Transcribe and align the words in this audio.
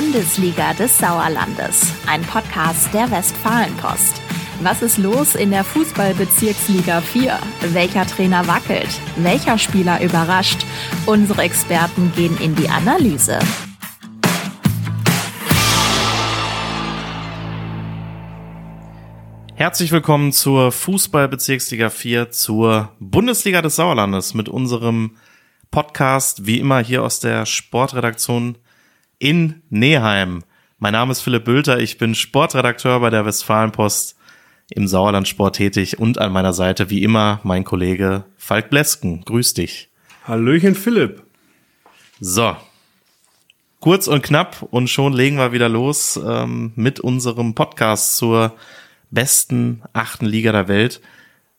Bundesliga 0.00 0.74
des 0.74 0.96
Sauerlandes, 0.96 1.92
ein 2.06 2.22
Podcast 2.22 2.94
der 2.94 3.10
Westfalenpost. 3.10 4.22
Was 4.62 4.80
ist 4.80 4.96
los 4.96 5.34
in 5.34 5.50
der 5.50 5.64
Fußballbezirksliga 5.64 7.00
4? 7.00 7.36
Welcher 7.72 8.06
Trainer 8.06 8.46
wackelt? 8.46 8.88
Welcher 9.16 9.58
Spieler 9.58 10.00
überrascht? 10.00 10.64
Unsere 11.06 11.42
Experten 11.42 12.12
gehen 12.14 12.38
in 12.38 12.54
die 12.54 12.68
Analyse. 12.68 13.40
Herzlich 19.56 19.90
willkommen 19.90 20.30
zur 20.30 20.70
Fußballbezirksliga 20.70 21.90
4, 21.90 22.30
zur 22.30 22.92
Bundesliga 23.00 23.62
des 23.62 23.74
Sauerlandes 23.74 24.32
mit 24.32 24.48
unserem 24.48 25.16
Podcast, 25.72 26.46
wie 26.46 26.60
immer 26.60 26.78
hier 26.78 27.02
aus 27.02 27.18
der 27.18 27.46
Sportredaktion 27.46 28.58
in 29.18 29.62
Neheim. 29.70 30.44
Mein 30.78 30.92
Name 30.92 31.12
ist 31.12 31.22
Philipp 31.22 31.44
Bülter, 31.44 31.80
ich 31.80 31.98
bin 31.98 32.14
Sportredakteur 32.14 33.00
bei 33.00 33.10
der 33.10 33.26
Westfalenpost 33.26 34.16
im 34.70 34.86
Sauerlandsport 34.86 35.56
tätig 35.56 35.98
und 35.98 36.18
an 36.18 36.32
meiner 36.32 36.52
Seite 36.52 36.90
wie 36.90 37.02
immer 37.02 37.40
mein 37.42 37.64
Kollege 37.64 38.24
Falk 38.36 38.70
Blesken. 38.70 39.24
Grüß 39.24 39.54
dich. 39.54 39.88
Hallöchen 40.24 40.74
Philipp. 40.74 41.22
So, 42.20 42.54
kurz 43.80 44.06
und 44.08 44.22
knapp 44.22 44.66
und 44.70 44.88
schon 44.88 45.12
legen 45.12 45.36
wir 45.36 45.52
wieder 45.52 45.68
los 45.68 46.20
ähm, 46.24 46.72
mit 46.76 47.00
unserem 47.00 47.54
Podcast 47.54 48.16
zur 48.16 48.54
besten 49.10 49.82
achten 49.92 50.26
Liga 50.26 50.52
der 50.52 50.68
Welt. 50.68 51.00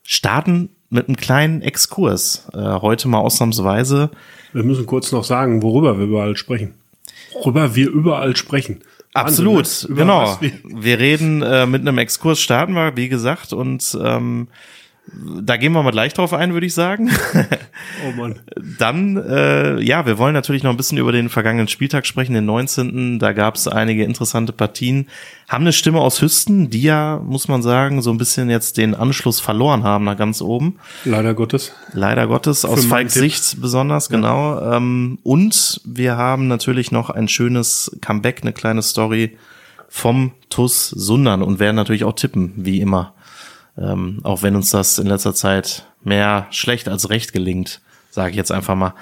Starten 0.04 0.70
mit 0.90 1.08
einem 1.08 1.18
kleinen 1.18 1.62
Exkurs. 1.62 2.48
Äh, 2.54 2.58
heute 2.58 3.08
mal 3.08 3.20
ausnahmsweise. 3.20 4.12
Wir 4.54 4.64
müssen 4.64 4.86
kurz 4.86 5.12
noch 5.12 5.24
sagen, 5.24 5.62
worüber 5.62 5.98
wir 5.98 6.06
überall 6.06 6.36
sprechen. 6.36 6.79
Worüber 7.34 7.76
wir 7.76 7.90
überall 7.90 8.36
sprechen. 8.36 8.80
Absolut, 9.14 9.58
Wahnsinn, 9.66 9.90
ne? 9.92 9.96
genau. 9.98 10.38
wir- 10.40 10.52
Wir 10.64 11.00
reden 11.00 11.42
äh, 11.42 11.66
mit 11.66 11.82
einem 11.82 11.98
Exkurs, 11.98 12.40
starten 12.40 12.74
wir, 12.74 12.96
wie 12.96 13.10
gesagt, 13.10 13.54
und 13.54 13.98
ähm, 14.04 14.48
da 15.42 15.58
gehen 15.58 15.72
wir 15.74 15.84
mal 15.84 15.92
gleich 15.92 16.14
drauf 16.14 16.34
ein, 16.34 16.54
würde 16.54 16.66
ich 16.66 16.74
sagen. 16.74 17.10
Oh 18.06 18.12
Mann. 18.12 18.40
Dann, 18.78 19.18
äh, 19.18 19.82
ja, 19.82 20.06
wir 20.06 20.18
wollen 20.18 20.34
natürlich 20.34 20.64
noch 20.64 20.72
ein 20.72 20.78
bisschen 20.78 20.98
über 20.98 21.12
den 21.12 21.30
vergangenen 21.30 21.68
Spieltag 21.68 22.06
sprechen, 22.06 22.34
den 22.34 22.46
19. 22.46 23.20
Da 23.20 23.34
gab 23.34 23.56
es 23.56 23.68
einige 23.68 24.04
interessante 24.04 24.54
Partien. 24.54 25.08
Haben 25.48 25.64
eine 25.64 25.74
Stimme 25.74 26.00
aus 26.00 26.22
Hüsten, 26.22 26.70
die 26.70 26.82
ja, 26.82 27.22
muss 27.24 27.48
man 27.48 27.62
sagen, 27.62 28.02
so 28.02 28.12
ein 28.12 28.18
bisschen 28.18 28.50
jetzt 28.50 28.78
den 28.78 28.96
Anschluss 28.96 29.40
verloren 29.40 29.84
haben 29.84 30.06
nach 30.06 30.18
ganz 30.18 30.42
oben. 30.42 30.78
Leider 31.04 31.34
Gottes. 31.34 31.74
Leider 31.94 32.28
Gottes, 32.28 32.64
aus 32.66 32.86
Falks. 32.86 33.14
Sicht 33.14 33.62
besonders, 33.62 34.10
genau. 34.10 34.62
Ähm, 34.62 35.20
und 35.24 35.82
wir 35.86 36.16
haben 36.18 36.48
natürlich 36.48 36.92
noch 36.92 37.10
ein 37.10 37.28
schönes 37.28 37.98
Comeback, 38.02 38.40
eine 38.42 38.54
kleine 38.54 38.82
Story 38.82 39.38
vom 39.90 40.32
TUS 40.50 40.90
Sundern 40.90 41.42
und 41.42 41.60
werden 41.60 41.76
natürlich 41.76 42.04
auch 42.04 42.14
tippen, 42.14 42.54
wie 42.56 42.80
immer. 42.80 43.14
Ähm, 43.80 44.20
auch 44.24 44.44
wenn 44.44 44.56
uns 44.56 44.72
das 44.72 45.00
in 45.00 45.08
letzter 45.08 45.34
Zeit 45.34 45.86
mehr 46.04 46.48
schlecht 46.52 46.90
als 46.90 47.10
recht 47.10 47.34
gelingt, 47.34 47.82
sage 48.12 48.32
ich 48.32 48.36
jetzt 48.36 48.52
einfach 48.52 48.76
mal. 48.76 48.94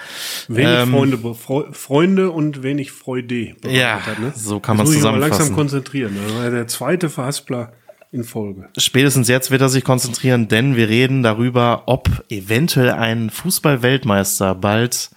Wenig 0.48 0.82
Ähm, 0.82 0.92
Freunde, 0.92 1.34
Freu- 1.34 1.72
Freunde 1.72 2.32
und 2.32 2.62
wenig 2.64 2.92
Freude. 2.92 3.56
Ja, 3.68 4.06
hat, 4.06 4.20
ne? 4.20 4.34
so 4.36 4.60
kann 4.60 4.78
man 4.78 4.86
zusammenfassen. 4.86 5.40
langsam 5.40 5.56
konzentrieren. 5.56 6.16
Ja 6.44 6.50
der 6.50 6.68
zweite 6.68 7.10
Verhaspler 7.10 7.74
in 8.12 8.24
Folge. 8.24 8.70
Spätestens 8.78 9.28
jetzt 9.28 9.50
wird 9.52 9.62
er 9.62 9.70
sich 9.70 9.84
konzentrieren, 9.84 10.48
denn 10.48 10.76
wir 10.76 10.90
reden 10.90 11.24
darüber, 11.24 11.84
ob 11.88 12.24
eventuell 12.30 12.92
ein 12.92 13.30
Fußball-Weltmeister 13.30 14.56
bald 14.56 15.10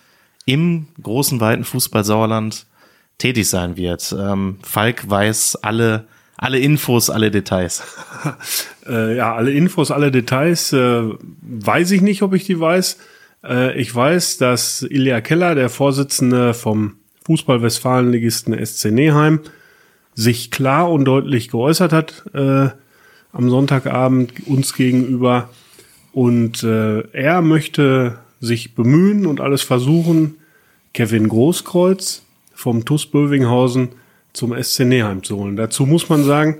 im 0.46 0.88
großen, 1.02 1.40
weiten 1.40 1.64
Fußball 1.64 2.04
Sauerland 2.04 2.66
tätig 3.18 3.48
sein 3.48 3.76
wird. 3.76 4.14
Ähm, 4.18 4.58
Falk 4.62 5.08
weiß 5.08 5.56
alle, 5.62 6.06
alle 6.40 6.58
Infos, 6.58 7.10
alle 7.10 7.30
Details. 7.30 7.82
Äh, 8.88 9.18
ja, 9.18 9.36
alle 9.36 9.52
Infos, 9.52 9.90
alle 9.92 10.10
Details 10.10 10.72
äh, 10.72 11.02
weiß 11.42 11.92
ich 11.92 12.00
nicht, 12.00 12.22
ob 12.22 12.34
ich 12.34 12.44
die 12.44 12.58
weiß. 12.58 12.96
Äh, 13.44 13.78
ich 13.78 13.94
weiß, 13.94 14.38
dass 14.38 14.82
Ilja 14.82 15.20
Keller, 15.20 15.54
der 15.54 15.68
Vorsitzende 15.68 16.54
vom 16.54 16.94
Fußball-Westfalenligisten 17.24 18.54
SC 18.66 18.86
Neheim, 18.86 19.40
sich 20.14 20.50
klar 20.50 20.90
und 20.90 21.04
deutlich 21.04 21.50
geäußert 21.50 21.92
hat 21.92 22.24
äh, 22.34 22.70
am 23.32 23.50
Sonntagabend 23.50 24.48
uns 24.48 24.74
gegenüber. 24.74 25.50
Und 26.12 26.64
äh, 26.64 27.02
er 27.12 27.42
möchte 27.42 28.18
sich 28.40 28.74
bemühen 28.74 29.26
und 29.26 29.40
alles 29.40 29.62
versuchen, 29.62 30.38
Kevin 30.94 31.28
Großkreuz 31.28 32.24
vom 32.54 32.86
TuS 32.86 33.06
Bövinghausen 33.06 33.90
zum 34.32 34.54
SC 34.60 34.80
Neheim 34.80 35.22
zu 35.22 35.36
holen. 35.36 35.56
Dazu 35.56 35.86
muss 35.86 36.08
man 36.08 36.24
sagen, 36.24 36.58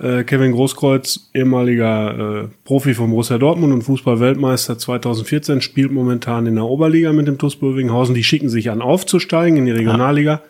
äh, 0.00 0.24
Kevin 0.24 0.52
Großkreuz, 0.52 1.30
ehemaliger 1.34 2.44
äh, 2.44 2.48
Profi 2.64 2.94
von 2.94 3.10
Borussia 3.10 3.38
Dortmund 3.38 3.72
und 3.72 3.82
Fußball-Weltmeister 3.82 4.78
2014, 4.78 5.60
spielt 5.60 5.92
momentan 5.92 6.46
in 6.46 6.56
der 6.56 6.64
Oberliga 6.64 7.12
mit 7.12 7.28
dem 7.28 7.38
TuS 7.38 7.56
Bövinghausen. 7.56 8.14
Die 8.14 8.24
schicken 8.24 8.48
sich 8.48 8.70
an, 8.70 8.82
aufzusteigen 8.82 9.58
in 9.58 9.66
die 9.66 9.72
Regionalliga. 9.72 10.42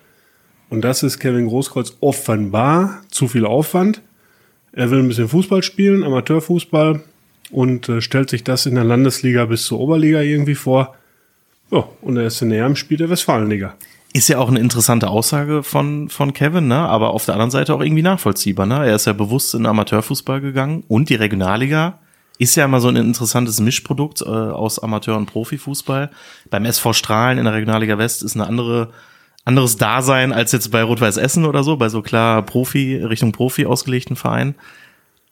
Und 0.70 0.82
das 0.82 1.02
ist 1.02 1.18
Kevin 1.18 1.46
Großkreuz 1.46 1.96
offenbar 2.00 3.02
zu 3.10 3.28
viel 3.28 3.44
Aufwand. 3.44 4.00
Er 4.72 4.90
will 4.90 5.00
ein 5.00 5.08
bisschen 5.08 5.28
Fußball 5.28 5.62
spielen, 5.62 6.02
Amateurfußball, 6.02 7.02
und 7.50 7.88
äh, 7.88 8.00
stellt 8.00 8.30
sich 8.30 8.44
das 8.44 8.66
in 8.66 8.74
der 8.74 8.84
Landesliga 8.84 9.44
bis 9.44 9.64
zur 9.64 9.78
Oberliga 9.78 10.20
irgendwie 10.20 10.54
vor. 10.54 10.96
Ja, 11.70 11.86
und 12.00 12.16
er 12.16 12.26
ist 12.26 12.40
in 12.42 12.48
Neheim 12.48 12.76
spielt 12.76 13.00
der 13.00 13.10
Westfalenliga. 13.10 13.76
Ist 14.16 14.28
ja 14.28 14.38
auch 14.38 14.48
eine 14.48 14.60
interessante 14.60 15.08
Aussage 15.08 15.64
von, 15.64 16.08
von 16.08 16.32
Kevin, 16.32 16.68
ne? 16.68 16.78
aber 16.78 17.10
auf 17.10 17.24
der 17.24 17.34
anderen 17.34 17.50
Seite 17.50 17.74
auch 17.74 17.80
irgendwie 17.80 18.02
nachvollziehbar. 18.02 18.64
Ne? 18.64 18.86
Er 18.86 18.94
ist 18.94 19.06
ja 19.06 19.12
bewusst 19.12 19.54
in 19.54 19.66
Amateurfußball 19.66 20.40
gegangen 20.40 20.84
und 20.86 21.10
die 21.10 21.16
Regionalliga 21.16 21.98
ist 22.38 22.54
ja 22.54 22.64
immer 22.64 22.80
so 22.80 22.86
ein 22.88 22.96
interessantes 22.96 23.60
Mischprodukt 23.60 24.22
äh, 24.22 24.26
aus 24.26 24.78
Amateur- 24.78 25.16
und 25.16 25.26
Profifußball. 25.26 26.10
Beim 26.48 26.64
SV 26.64 26.92
Strahlen 26.92 27.38
in 27.38 27.44
der 27.44 27.54
Regionalliga 27.54 27.98
West 27.98 28.22
ist 28.22 28.36
eine 28.36 28.46
andere 28.46 28.90
anderes 29.44 29.78
Dasein 29.78 30.32
als 30.32 30.52
jetzt 30.52 30.70
bei 30.70 30.82
Rot-Weiß 30.82 31.16
Essen 31.16 31.44
oder 31.44 31.64
so, 31.64 31.76
bei 31.76 31.88
so 31.88 32.00
klar 32.00 32.42
Profi, 32.42 32.96
Richtung 32.96 33.32
Profi 33.32 33.66
ausgelegten 33.66 34.14
Vereinen. 34.14 34.54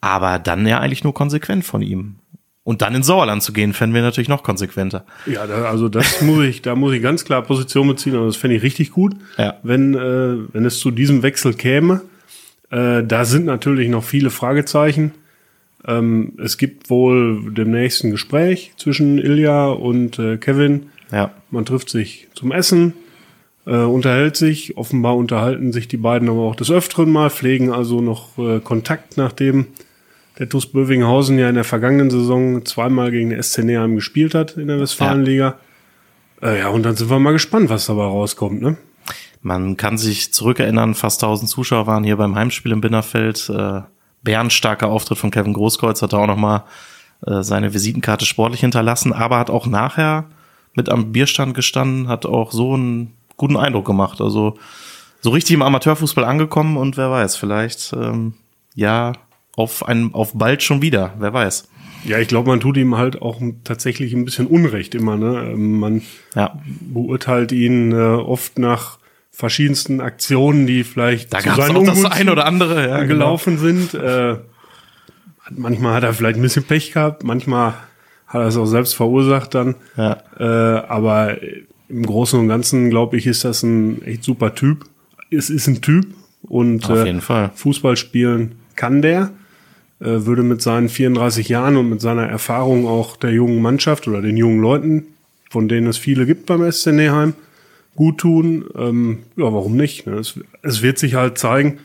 Aber 0.01 0.39
dann 0.39 0.67
ja 0.67 0.79
eigentlich 0.79 1.05
nur 1.05 1.13
konsequent 1.13 1.63
von 1.63 1.81
ihm. 1.81 2.17
Und 2.65 2.81
dann 2.81 2.95
ins 2.95 3.07
Sauerland 3.07 3.43
zu 3.43 3.51
gehen, 3.51 3.73
fänden 3.73 3.93
wir 3.93 4.01
natürlich 4.01 4.29
noch 4.29 4.41
konsequenter. 4.43 5.05
Ja, 5.25 5.45
da, 5.47 5.65
also 5.65 5.89
das 5.89 6.21
muss 6.21 6.45
ich, 6.45 6.61
da 6.61 6.75
muss 6.75 6.93
ich 6.93 7.01
ganz 7.01 7.25
klar 7.25 7.41
Position 7.41 7.87
beziehen, 7.89 8.15
und 8.15 8.25
das 8.27 8.37
fände 8.37 8.55
ich 8.55 8.63
richtig 8.63 8.91
gut, 8.91 9.13
Ja. 9.37 9.55
wenn, 9.63 9.93
äh, 9.95 10.37
wenn 10.53 10.63
es 10.65 10.79
zu 10.79 10.89
diesem 10.91 11.23
Wechsel 11.23 11.53
käme. 11.55 12.01
Äh, 12.71 13.03
da 13.03 13.25
sind 13.25 13.45
natürlich 13.45 13.89
noch 13.89 14.03
viele 14.03 14.29
Fragezeichen. 14.29 15.11
Ähm, 15.85 16.33
es 16.41 16.57
gibt 16.57 16.89
wohl 16.89 17.51
demnächst 17.51 18.05
ein 18.05 18.11
Gespräch 18.11 18.71
zwischen 18.77 19.17
Ilja 19.19 19.67
und 19.67 20.17
äh, 20.17 20.37
Kevin. 20.37 20.87
Ja. 21.11 21.31
Man 21.51 21.65
trifft 21.65 21.89
sich 21.89 22.29
zum 22.33 22.53
Essen, 22.53 22.93
äh, 23.65 23.75
unterhält 23.75 24.37
sich. 24.37 24.77
Offenbar 24.77 25.17
unterhalten 25.17 25.73
sich 25.73 25.89
die 25.89 25.97
beiden 25.97 26.29
aber 26.29 26.39
auch 26.43 26.55
des 26.55 26.71
Öfteren 26.71 27.11
mal, 27.11 27.29
pflegen 27.29 27.73
also 27.73 27.99
noch 27.99 28.37
äh, 28.37 28.61
Kontakt, 28.61 29.17
nachdem 29.17 29.67
der 30.39 30.49
TuS 30.49 30.67
Bövinghausen 30.67 31.37
ja 31.37 31.49
in 31.49 31.55
der 31.55 31.63
vergangenen 31.63 32.09
Saison 32.09 32.65
zweimal 32.65 33.11
gegen 33.11 33.29
den 33.29 33.41
SC 33.41 33.59
Neheim 33.63 33.95
gespielt 33.95 34.33
hat 34.33 34.57
in 34.57 34.67
der 34.67 34.79
Westfalenliga. 34.79 35.57
Äh, 36.41 36.59
ja, 36.59 36.69
und 36.69 36.83
dann 36.83 36.95
sind 36.95 37.09
wir 37.09 37.19
mal 37.19 37.31
gespannt, 37.31 37.69
was 37.69 37.85
dabei 37.85 38.03
rauskommt, 38.03 38.61
ne? 38.61 38.77
Man 39.41 39.75
kann 39.75 39.97
sich 39.97 40.33
zurückerinnern, 40.33 40.95
fast 40.95 41.21
1000 41.21 41.49
Zuschauer 41.49 41.85
waren 41.85 42.05
hier 42.05 42.15
beim 42.15 42.35
Heimspiel 42.35 42.71
im 42.71 42.81
Binnerfeld. 42.81 43.49
Äh, 43.49 43.81
bärenstarker 44.23 44.87
Auftritt 44.87 45.17
von 45.17 45.31
Kevin 45.31 45.53
Großkreuz 45.53 46.01
hat 46.01 46.13
er 46.13 46.19
auch 46.19 46.27
nochmal 46.27 46.63
äh, 47.27 47.43
seine 47.43 47.73
Visitenkarte 47.73 48.25
sportlich 48.25 48.61
hinterlassen, 48.61 49.11
aber 49.11 49.37
hat 49.37 49.49
auch 49.49 49.67
nachher 49.67 50.25
mit 50.75 50.89
am 50.89 51.11
Bierstand 51.11 51.53
gestanden, 51.53 52.07
hat 52.07 52.25
auch 52.25 52.51
so 52.51 52.73
einen 52.73 53.13
guten 53.37 53.57
Eindruck 53.57 53.85
gemacht. 53.85 54.21
Also 54.21 54.57
so 55.21 55.29
richtig 55.29 55.53
im 55.53 55.61
Amateurfußball 55.61 56.23
angekommen 56.23 56.77
und 56.77 56.97
wer 56.97 57.11
weiß, 57.11 57.35
vielleicht 57.35 57.93
ähm, 57.93 58.33
ja 58.75 59.13
auf 59.55 59.87
ein, 59.87 60.13
auf 60.13 60.33
bald 60.33 60.63
schon 60.63 60.81
wieder, 60.81 61.13
wer 61.19 61.33
weiß. 61.33 61.69
Ja, 62.05 62.19
ich 62.19 62.27
glaube, 62.27 62.49
man 62.49 62.59
tut 62.59 62.75
ihm 62.77 62.97
halt 62.97 63.21
auch 63.21 63.41
tatsächlich 63.63 64.13
ein 64.13 64.25
bisschen 64.25 64.47
Unrecht 64.47 64.93
immer, 64.93 65.15
ne? 65.15 65.51
Ähm, 65.53 65.79
Man 65.79 66.01
Ja, 66.35 66.59
beurteilt 66.65 67.51
ihn 67.51 67.91
äh, 67.91 67.95
oft 67.95 68.59
nach 68.59 68.99
verschiedensten 69.31 70.01
Aktionen, 70.01 70.67
die 70.67 70.83
vielleicht 70.83 71.33
da 71.33 71.39
zu 71.39 71.55
seinen 71.55 71.77
auch 71.77 71.85
das 71.85 72.05
ein 72.05 72.29
oder 72.29 72.45
andere. 72.45 72.87
Ja, 72.87 72.97
genau. 72.97 73.07
gelaufen 73.07 73.57
sind. 73.57 73.93
Äh, 73.93 74.37
manchmal 75.49 75.95
hat 75.95 76.03
er 76.03 76.13
vielleicht 76.13 76.37
ein 76.37 76.41
bisschen 76.41 76.63
Pech 76.63 76.91
gehabt, 76.91 77.23
manchmal 77.23 77.73
hat 78.27 78.41
er 78.41 78.47
es 78.47 78.57
auch 78.57 78.65
selbst 78.65 78.95
verursacht 78.95 79.53
dann. 79.55 79.75
Ja. 79.95 80.17
Äh, 80.37 80.43
aber 80.87 81.37
im 81.87 82.05
Großen 82.05 82.39
und 82.39 82.47
Ganzen, 82.47 82.89
glaube 82.89 83.17
ich, 83.17 83.27
ist 83.27 83.43
das 83.43 83.63
ein 83.63 84.03
echt 84.03 84.23
super 84.23 84.55
Typ. 84.55 84.85
Es 85.29 85.49
ist 85.49 85.67
ein 85.67 85.81
Typ 85.81 86.07
und 86.41 86.89
Auf 86.89 86.99
äh, 86.99 87.05
jeden 87.05 87.21
Fall. 87.21 87.51
Fußball 87.55 87.95
spielen 87.95 88.55
kann 88.75 89.01
der. 89.01 89.31
Äh, 90.03 90.25
würde 90.25 90.43
mit 90.43 90.61
seinen 90.61 90.89
34 90.89 91.47
Jahren 91.47 91.77
und 91.77 91.89
mit 91.89 92.01
seiner 92.01 92.27
Erfahrung 92.27 92.85
auch 92.87 93.15
der 93.15 93.31
jungen 93.31 93.61
Mannschaft 93.61 94.05
oder 94.05 94.21
den 94.21 94.35
jungen 94.35 94.59
Leuten, 94.59 95.05
von 95.49 95.69
denen 95.69 95.87
es 95.87 95.97
viele 95.97 96.25
gibt 96.25 96.45
beim 96.47 96.69
SC 96.69 96.87
Neheim, 96.87 97.35
gut 97.95 98.17
tun. 98.17 98.65
Ähm, 98.75 99.19
ja, 99.37 99.45
warum 99.45 99.77
nicht? 99.77 100.05
Ne? 100.05 100.15
Es, 100.15 100.37
es 100.61 100.81
wird 100.81 100.97
sich 100.97 101.13
halt 101.13 101.37
zeigen, 101.37 101.77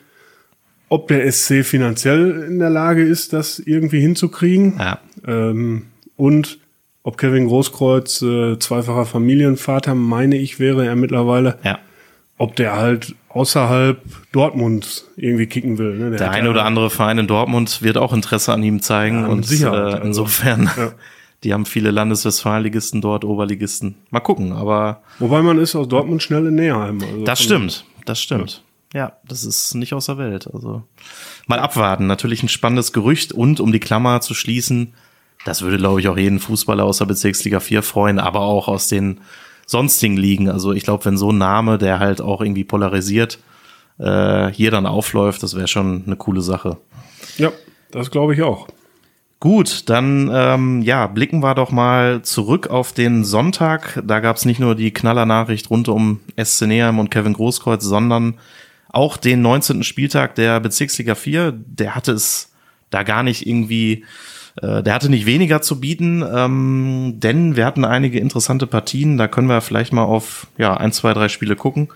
ob 0.89 1.07
der 1.07 1.31
SC 1.31 1.65
finanziell 1.65 2.43
in 2.49 2.59
der 2.59 2.71
Lage 2.71 3.05
ist, 3.05 3.35
das 3.35 3.61
irgendwie 3.61 4.01
hinzukriegen. 4.01 4.75
Ja. 4.79 4.99
Ähm, 5.25 5.85
und 6.17 6.59
ob 7.05 7.19
Kevin 7.19 7.47
Großkreuz, 7.47 8.21
äh, 8.23 8.59
zweifacher 8.59 9.07
Familienvater, 9.07 9.95
meine 9.95 10.39
ich, 10.39 10.59
wäre 10.59 10.85
er 10.85 10.97
mittlerweile. 10.97 11.59
Ja. 11.63 11.79
Ob 12.39 12.55
der 12.57 12.77
halt 12.77 13.15
außerhalb 13.31 14.01
Dortmund 14.33 15.05
irgendwie 15.17 15.47
kicken 15.47 15.77
will. 15.79 15.97
Ne? 15.99 16.17
Der 16.17 16.29
hat 16.29 16.35
ein 16.37 16.45
ja- 16.45 16.51
oder 16.51 16.65
andere 16.65 16.89
Verein 16.91 17.19
in 17.19 17.27
Dortmund 17.27 17.83
wird 17.83 17.99
auch 17.99 18.13
Interesse 18.13 18.53
an 18.53 18.63
ihm 18.63 18.81
zeigen 18.81 19.23
Ja, 19.23 19.27
und 19.29 19.45
Sicherheit. 19.45 20.03
äh, 20.03 20.07
insofern, 20.07 20.71
ja. 20.77 20.93
die 21.45 21.53
haben 21.53 21.67
viele 21.67 21.91
Landeswestfalenligisten 21.91 23.01
dort, 23.01 23.25
Oberligisten. 23.25 23.97
Mal 24.11 24.21
gucken, 24.21 24.53
aber 24.53 25.03
Wobei 25.19 25.43
man 25.43 25.59
ist 25.59 25.75
aus 25.77 25.89
Dortmund 25.89 26.23
schnell 26.23 26.47
in 26.47 26.55
Näherheim. 26.55 27.01
Also 27.03 27.25
das 27.25 27.43
stimmt, 27.43 27.85
das 28.07 28.21
stimmt. 28.21 28.63
Ja, 28.95 29.13
das 29.27 29.45
ist 29.45 29.75
nicht 29.75 29.93
aus 29.93 30.07
der 30.07 30.17
Welt. 30.17 30.49
Also 30.53 30.83
mal 31.47 31.59
abwarten. 31.59 32.07
Natürlich 32.07 32.43
ein 32.43 32.49
spannendes 32.49 32.93
Gerücht 32.93 33.33
und 33.33 33.61
um 33.61 33.71
die 33.73 33.81
Klammer 33.81 34.21
zu 34.23 34.33
schließen, 34.35 34.95
das 35.45 35.63
würde, 35.63 35.77
glaube 35.77 36.01
ich, 36.01 36.09
auch 36.09 36.17
jeden 36.17 36.39
Fußballer 36.39 36.85
aus 36.85 36.99
der 36.99 37.05
Bezirksliga 37.07 37.61
4 37.61 37.83
freuen, 37.83 38.19
aber 38.19 38.41
auch 38.41 38.67
aus 38.67 38.89
den 38.89 39.21
sonstigen 39.69 40.17
Ligen. 40.17 40.49
Also 40.49 40.73
ich 40.73 40.83
glaube, 40.83 41.05
wenn 41.05 41.19
so 41.19 41.31
ein 41.31 41.39
Name, 41.39 41.79
der 41.79 42.01
halt 42.01 42.21
auch 42.21 42.41
irgendwie 42.41 42.65
polarisiert, 42.65 43.39
äh, 43.99 44.49
hier 44.49 44.71
dann 44.71 44.87
aufläuft, 44.87 45.43
das 45.43 45.55
wäre 45.55 45.69
schon 45.69 46.05
eine 46.07 46.17
coole 46.17 46.41
Sache. 46.41 46.79
Ja, 47.37 47.53
das 47.91 48.11
glaube 48.11 48.35
ich 48.35 48.43
auch. 48.43 48.67
Gut, 49.41 49.89
dann 49.89 50.29
ähm, 50.33 50.83
ja, 50.83 51.07
blicken 51.07 51.45
wir 51.45 51.55
doch 51.55 51.71
mal 51.71 52.23
zurück 52.23 52.69
auf 52.69 52.93
den 52.93 53.25
Sonntag. 53.25 54.03
Da 54.05 54.19
gab 54.19 54.37
es 54.37 54.47
nicht 54.47 54.59
nur 54.59 54.75
die 54.75 54.91
Knallernachricht 54.91 55.71
rund 55.71 55.89
um 55.89 56.21
SC 56.43 56.63
Neheim 56.63 56.99
und 56.99 57.11
Kevin 57.11 57.35
Großkreuz, 57.35 57.85
sondern 57.85 58.39
auch 58.89 59.17
den 59.17 59.43
19. 59.43 59.85
Spieltag 59.85 60.35
der 60.35 60.59
Bezirksliga 60.61 61.15
4. 61.15 61.53
Der 61.53 61.95
hatte 61.95 62.13
es 62.13 62.51
da 62.91 63.03
gar 63.03 63.23
nicht 63.23 63.47
irgendwie, 63.47 64.05
äh, 64.63 64.83
der 64.83 64.95
hatte 64.95 65.09
nicht 65.09 65.27
weniger 65.27 65.61
zu 65.63 65.81
bieten, 65.81 66.25
ähm, 66.35 67.15
denn 67.17 67.57
wir 67.57 67.67
hatten 67.67 67.85
einige 67.85 68.19
interessante 68.19 68.67
Partien. 68.67 69.17
Da 69.17 69.29
können 69.29 69.49
wir 69.49 69.61
vielleicht 69.61 69.93
mal 69.93 70.05
auf 70.05 70.47
ja 70.57 70.77
ein, 70.77 70.93
zwei, 70.93 71.15
drei 71.15 71.29
Spiele 71.29 71.57
gucken. 71.57 71.89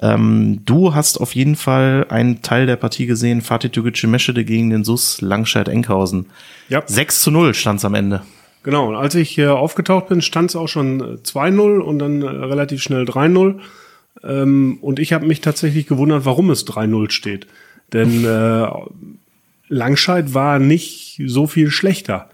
Ähm, 0.00 0.62
du 0.64 0.94
hast 0.94 1.20
auf 1.20 1.34
jeden 1.34 1.56
Fall 1.56 2.06
einen 2.08 2.42
Teil 2.42 2.66
der 2.66 2.76
Partie 2.76 3.06
gesehen, 3.06 3.42
Fatih 3.42 3.68
Tügücü 3.68 4.06
Meschede 4.06 4.44
gegen 4.44 4.70
den 4.70 4.84
SUS 4.84 5.20
Langscheid-Enkhausen. 5.20 6.26
Ja. 6.68 6.82
6 6.86 7.20
zu 7.20 7.30
0 7.30 7.54
stand's 7.54 7.84
am 7.84 7.94
Ende. 7.94 8.22
Genau, 8.62 8.88
und 8.88 8.94
als 8.94 9.14
ich 9.14 9.36
äh, 9.38 9.48
aufgetaucht 9.48 10.08
bin, 10.08 10.22
stand 10.22 10.50
es 10.50 10.56
auch 10.56 10.68
schon 10.68 11.00
äh, 11.00 11.04
2-0 11.22 11.78
und 11.78 11.98
dann 11.98 12.22
äh, 12.22 12.26
relativ 12.26 12.80
schnell 12.82 13.04
3-0. 13.04 13.58
Ähm, 14.24 14.78
und 14.80 14.98
ich 14.98 15.12
habe 15.12 15.26
mich 15.26 15.40
tatsächlich 15.40 15.86
gewundert, 15.86 16.24
warum 16.24 16.50
es 16.50 16.66
3-0 16.66 17.10
steht. 17.10 17.46
Denn 17.92 18.24
äh, 18.24 18.66
Langscheid 19.72 20.34
war 20.34 20.58
nicht 20.58 21.20
so 21.26 21.46
viel 21.46 21.70
schlechter 21.70 22.28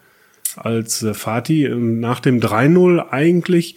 als 0.56 1.02
äh, 1.02 1.14
Fatih. 1.14 1.66
Ähm, 1.66 2.00
Nach 2.00 2.20
dem 2.20 2.40
3-0 2.40 3.08
eigentlich 3.10 3.76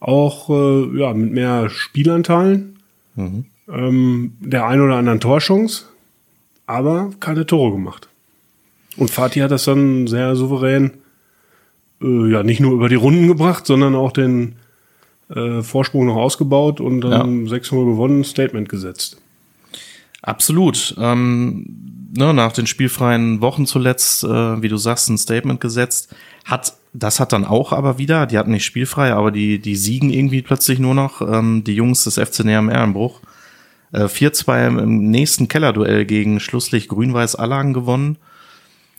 auch 0.00 0.50
äh, 0.50 0.98
ja, 0.98 1.12
mit 1.14 1.32
mehr 1.32 1.70
Spielanteilen, 1.70 2.78
ähm, 3.68 4.34
der 4.40 4.66
ein 4.66 4.80
oder 4.80 4.96
anderen 4.96 5.20
Torchance, 5.20 5.86
aber 6.66 7.10
keine 7.20 7.46
Tore 7.46 7.72
gemacht. 7.72 8.08
Und 8.96 9.10
Fatih 9.10 9.42
hat 9.42 9.50
das 9.50 9.64
dann 9.64 10.06
sehr 10.06 10.36
souverän 10.36 10.92
äh, 12.02 12.30
ja 12.30 12.42
nicht 12.42 12.60
nur 12.60 12.72
über 12.72 12.88
die 12.88 12.94
Runden 12.94 13.26
gebracht, 13.26 13.66
sondern 13.66 13.94
auch 13.94 14.12
den 14.12 14.56
äh, 15.34 15.62
Vorsprung 15.62 16.06
noch 16.06 16.16
ausgebaut 16.16 16.80
und 16.80 17.00
dann 17.00 17.46
6-0 17.46 17.70
gewonnen, 17.86 18.24
Statement 18.24 18.68
gesetzt. 18.68 19.20
Absolut. 20.22 20.94
Ähm, 20.98 21.66
ne, 22.16 22.32
nach 22.34 22.52
den 22.52 22.66
spielfreien 22.66 23.40
Wochen 23.40 23.66
zuletzt, 23.66 24.24
äh, 24.24 24.62
wie 24.62 24.68
du 24.68 24.76
sagst, 24.76 25.08
ein 25.10 25.18
Statement 25.18 25.60
gesetzt. 25.60 26.14
Hat, 26.44 26.74
das 26.92 27.20
hat 27.20 27.32
dann 27.32 27.44
auch 27.44 27.72
aber 27.72 27.98
wieder, 27.98 28.26
die 28.26 28.38
hatten 28.38 28.50
nicht 28.52 28.64
spielfrei, 28.64 29.12
aber 29.12 29.30
die, 29.30 29.58
die 29.58 29.76
siegen 29.76 30.10
irgendwie 30.10 30.42
plötzlich 30.42 30.78
nur 30.78 30.94
noch, 30.94 31.20
ähm, 31.20 31.64
die 31.64 31.74
Jungs 31.74 32.04
des 32.04 32.14
FC 32.18 32.44
Näher 32.44 32.58
im 32.60 32.68
Ehrenbruch. 32.70 33.20
Äh, 33.92 34.04
4-2 34.08 34.66
im- 34.82 35.10
nächsten 35.10 35.48
Kellerduell 35.48 36.04
gegen 36.04 36.40
Schlusslich 36.40 36.88
Grün-Weiß 36.88 37.36
Allagen 37.36 37.72
gewonnen. 37.72 38.16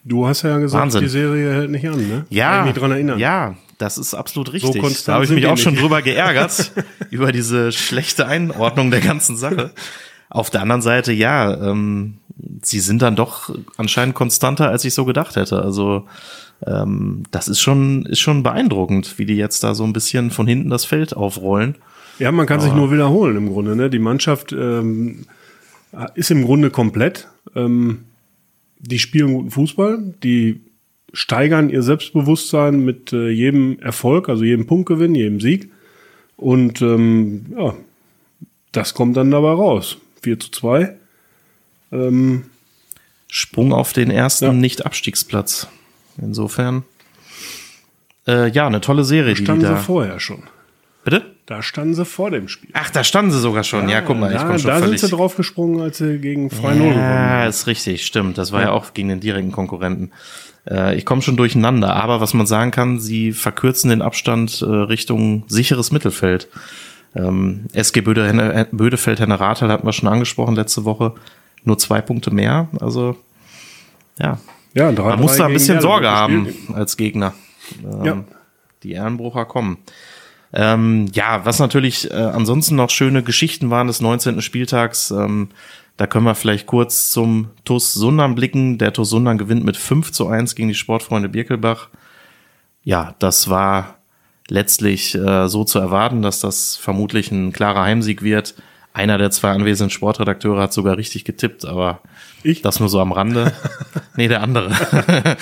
Du 0.03 0.27
hast 0.27 0.44
ja 0.44 0.57
gesagt, 0.59 0.81
Wahnsinn. 0.83 1.01
die 1.01 1.07
Serie 1.09 1.51
hält 1.53 1.71
nicht 1.71 1.88
an, 1.88 1.97
ne? 2.07 2.25
Ja, 2.29 2.51
Kann 2.59 2.68
ich 2.68 2.73
mich 2.75 2.81
dran 2.81 2.91
erinnern. 2.91 3.19
ja, 3.19 3.56
das 3.79 3.97
ist 3.97 4.13
absolut 4.13 4.53
richtig. 4.53 4.79
konstant 4.79 5.07
da 5.07 5.13
habe 5.15 5.25
ich 5.25 5.31
mich 5.31 5.47
auch 5.47 5.57
schon 5.57 5.73
nicht. 5.73 5.81
drüber 5.83 6.01
geärgert, 6.01 6.71
über 7.09 7.31
diese 7.31 7.71
schlechte 7.71 8.27
Einordnung 8.27 8.91
der 8.91 9.01
ganzen 9.01 9.35
Sache. 9.35 9.71
Auf 10.29 10.50
der 10.50 10.61
anderen 10.61 10.81
Seite, 10.81 11.11
ja, 11.11 11.53
ähm, 11.71 12.19
sie 12.61 12.79
sind 12.79 13.01
dann 13.01 13.15
doch 13.15 13.55
anscheinend 13.77 14.15
konstanter, 14.15 14.69
als 14.69 14.85
ich 14.85 14.93
so 14.93 15.05
gedacht 15.05 15.35
hätte. 15.35 15.61
Also 15.61 16.05
ähm, 16.65 17.23
das 17.31 17.47
ist 17.47 17.61
schon, 17.61 18.05
ist 18.05 18.19
schon 18.19 18.43
beeindruckend, 18.43 19.17
wie 19.17 19.25
die 19.25 19.35
jetzt 19.35 19.63
da 19.63 19.75
so 19.75 19.83
ein 19.83 19.93
bisschen 19.93 20.31
von 20.31 20.47
hinten 20.47 20.69
das 20.69 20.85
Feld 20.85 21.15
aufrollen. 21.15 21.75
Ja, 22.19 22.31
man 22.31 22.45
kann 22.45 22.61
sich 22.61 22.73
nur 22.73 22.91
wiederholen 22.91 23.35
im 23.35 23.49
Grunde. 23.49 23.75
Ne? 23.75 23.89
Die 23.89 23.99
Mannschaft 23.99 24.53
ähm, 24.53 25.25
ist 26.15 26.31
im 26.31 26.45
Grunde 26.45 26.69
komplett. 26.69 27.27
Ähm, 27.55 28.05
die 28.79 28.99
spielen 28.99 29.33
guten 29.33 29.51
Fußball, 29.51 30.13
die 30.23 30.61
steigern 31.11 31.69
ihr 31.69 31.81
Selbstbewusstsein 31.81 32.83
mit 32.83 33.13
äh, 33.13 33.29
jedem 33.29 33.79
Erfolg, 33.79 34.29
also 34.29 34.43
jedem 34.43 34.67
Punktgewinn, 34.67 35.15
jedem 35.15 35.39
Sieg. 35.41 35.71
Und 36.37 36.81
ähm, 36.81 37.45
ja, 37.57 37.73
das 38.71 38.93
kommt 38.93 39.15
dann 39.17 39.31
dabei 39.31 39.51
raus. 39.51 39.97
4 40.21 40.39
zu 40.39 40.51
2. 40.51 40.95
Ähm, 41.91 42.45
Sprung 43.27 43.73
auf 43.73 43.93
den 43.93 44.11
ersten 44.11 44.45
Ja. 44.45 44.53
Nicht-Abstiegsplatz. 44.53 45.67
Insofern, 46.21 46.83
äh, 48.27 48.49
ja, 48.49 48.67
eine 48.67 48.81
tolle 48.81 49.03
Serie, 49.03 49.33
die, 49.33 49.39
die 49.39 49.43
standen 49.45 49.65
sie 49.65 49.71
da. 49.71 49.75
vorher 49.77 50.19
schon. 50.19 50.43
Bitte? 51.03 51.35
Da 51.45 51.61
standen 51.61 51.93
sie 51.93 52.05
vor 52.05 52.31
dem 52.31 52.47
Spiel. 52.47 52.71
Ach, 52.73 52.89
da 52.89 53.03
standen 53.03 53.31
sie 53.31 53.39
sogar 53.39 53.63
schon. 53.63 53.87
Ja, 53.89 54.01
guck 54.01 54.17
mal, 54.17 54.31
ich 54.31 54.37
da, 54.39 54.45
komme 54.45 54.57
schon 54.59 54.69
da 54.71 54.79
völlig. 54.79 54.99
sind 54.99 55.09
sie 55.09 55.15
draufgesprungen, 55.15 55.79
als 55.81 55.99
sie 55.99 56.17
gegen 56.17 56.47
2-0 56.47 56.51
gewonnen 56.73 56.93
Ja, 56.97 57.45
ist 57.45 57.67
richtig, 57.67 58.05
stimmt. 58.05 58.37
Das 58.39 58.51
war 58.51 58.61
ja, 58.61 58.71
auch 58.71 58.93
gegen 58.93 59.09
den 59.09 59.19
direkten 59.19 59.51
Konkurrenten. 59.51 60.11
Äh, 60.67 60.95
ich 60.95 61.05
komme 61.05 61.21
schon 61.21 61.37
durcheinander, 61.37 61.95
aber 61.95 62.21
was 62.21 62.33
man 62.33 62.47
sagen 62.47 62.71
kann, 62.71 62.99
sie 62.99 63.33
verkürzen 63.33 63.91
den 63.91 64.01
Abstand 64.01 64.61
äh, 64.63 64.65
Richtung 64.65 65.43
sicheres 65.47 65.91
Mittelfeld. 65.91 66.47
Ähm, 67.15 67.65
SG 67.73 68.01
Böde, 68.01 68.68
Bödefeld, 68.71 69.19
Henne 69.19 69.39
Rathel 69.39 69.69
hatten 69.69 69.85
wir 69.85 69.94
schon 69.94 70.09
angesprochen 70.09 70.56
letzte 70.56 70.83
Woche. 70.85 71.13
Nur 71.66 71.78
zwei 71.78 72.02
Punkte 72.02 72.31
mehr. 72.31 72.68
Also, 72.80 73.18
ja. 74.18 74.40
Ja, 74.74 74.92
drei, 74.92 75.10
Man 75.10 75.22
muss 75.22 75.38
da 75.38 75.45
ein 75.45 75.54
bisschen 75.54 75.81
Sorge 75.81 76.10
haben 76.10 76.54
als 76.74 76.98
Gegner. 76.98 77.34
Ähm, 77.84 78.06
Ja. 78.06 78.24
Die 78.84 78.92
Ehrenbrucher 78.92 79.45
kommen. 79.45 79.78
Ähm, 80.54 81.07
ja, 81.14 81.44
was 81.44 81.60
natürlich 81.60 82.12
äh, 82.12 82.14
ansonsten 82.14 82.76
noch 82.76 82.90
schöne 82.90 83.24
Geschichten 83.24 83.72
waren 83.72 83.88
des 83.88 84.00
19. 84.00 84.42
Spieltags. 84.42 85.12
Ähm, 85.12 85.50
da 85.98 86.07
können 86.07 86.26
wir 86.26 86.36
vielleicht 86.36 86.68
kurz 86.68 87.12
zum 87.12 87.50
TuS 87.64 87.94
Sundern 87.94 88.36
blicken. 88.36 88.78
Der 88.78 88.94
TuS 88.94 89.10
Sundern 89.10 89.38
gewinnt 89.38 89.64
mit 89.66 89.78
5 89.78 90.12
zu 90.12 90.28
1 90.28 90.56
gegen 90.56 90.68
die 90.68 90.76
Sportfreunde 90.76 91.30
Birkelbach. 91.30 91.90
Ja, 92.84 93.16
das 93.19 93.50
war 93.50 93.95
letztlich 94.48 95.16
äh, 95.16 95.48
so 95.48 95.64
zu 95.64 95.80
erwarten, 95.80 96.22
dass 96.22 96.40
das 96.40 96.76
vermutlich 96.76 97.31
ein 97.31 97.52
klarer 97.52 97.81
Heimsieg 97.81 98.22
wird. 98.22 98.56
Einer 98.95 99.18
der 99.18 99.30
zwei 99.30 99.52
anwesenden 99.52 99.90
Sportredakteure 99.90 100.61
hat 100.61 100.71
sogar 100.71 100.95
richtig 100.95 101.25
getippt, 101.25 101.66
aber 101.66 101.99
Ich? 102.44 102.61
das 102.61 102.80
nur 102.80 102.87
so 102.87 103.02
am 103.02 103.11
Rande. 103.11 103.52
nee, 104.16 104.30
der 104.30 104.42
andere. 104.42 104.71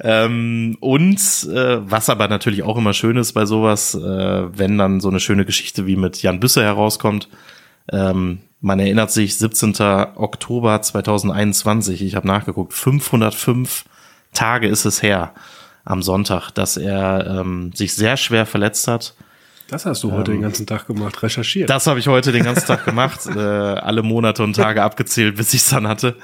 ähm, 0.00 0.78
und 0.80 1.18
äh, 1.18 1.90
was 1.90 2.08
aber 2.08 2.26
natürlich 2.28 2.62
auch 2.62 2.78
immer 2.78 2.94
schön 2.94 3.18
ist 3.18 3.34
bei 3.34 3.44
sowas, 3.44 3.94
äh, 3.94 4.58
wenn 4.58 4.78
dann 4.78 5.00
so 5.00 5.10
eine 5.10 5.20
schöne 5.20 5.44
Geschichte 5.44 5.86
wie 5.86 5.96
mit 5.96 6.22
Jan 6.22 6.40
Büsse 6.40 6.62
herauskommt. 6.62 7.28
Ähm, 7.92 8.38
man 8.62 8.80
erinnert 8.80 9.10
sich, 9.10 9.36
17. 9.36 9.74
Oktober 10.14 10.80
2021, 10.80 12.00
ich 12.00 12.14
habe 12.16 12.26
nachgeguckt, 12.26 12.72
505 12.72 13.84
Tage 14.32 14.68
ist 14.68 14.86
es 14.86 15.02
her 15.02 15.34
am 15.84 16.00
Sonntag, 16.00 16.50
dass 16.52 16.78
er 16.78 17.26
ähm, 17.26 17.72
sich 17.74 17.94
sehr 17.94 18.16
schwer 18.16 18.46
verletzt 18.46 18.88
hat. 18.88 19.14
Das 19.68 19.84
hast 19.84 20.04
du 20.04 20.12
heute 20.12 20.30
den 20.30 20.42
ganzen 20.42 20.66
Tag 20.66 20.86
gemacht, 20.86 21.22
recherchiert. 21.22 21.68
Das 21.68 21.86
habe 21.86 21.98
ich 21.98 22.06
heute 22.06 22.30
den 22.30 22.44
ganzen 22.44 22.66
Tag 22.66 22.84
gemacht, 22.84 23.26
äh, 23.34 23.38
alle 23.38 24.02
Monate 24.02 24.44
und 24.44 24.54
Tage 24.54 24.82
abgezählt, 24.82 25.36
bis 25.36 25.54
ich 25.54 25.62
es 25.62 25.70
dann 25.70 25.88
hatte. 25.88 26.16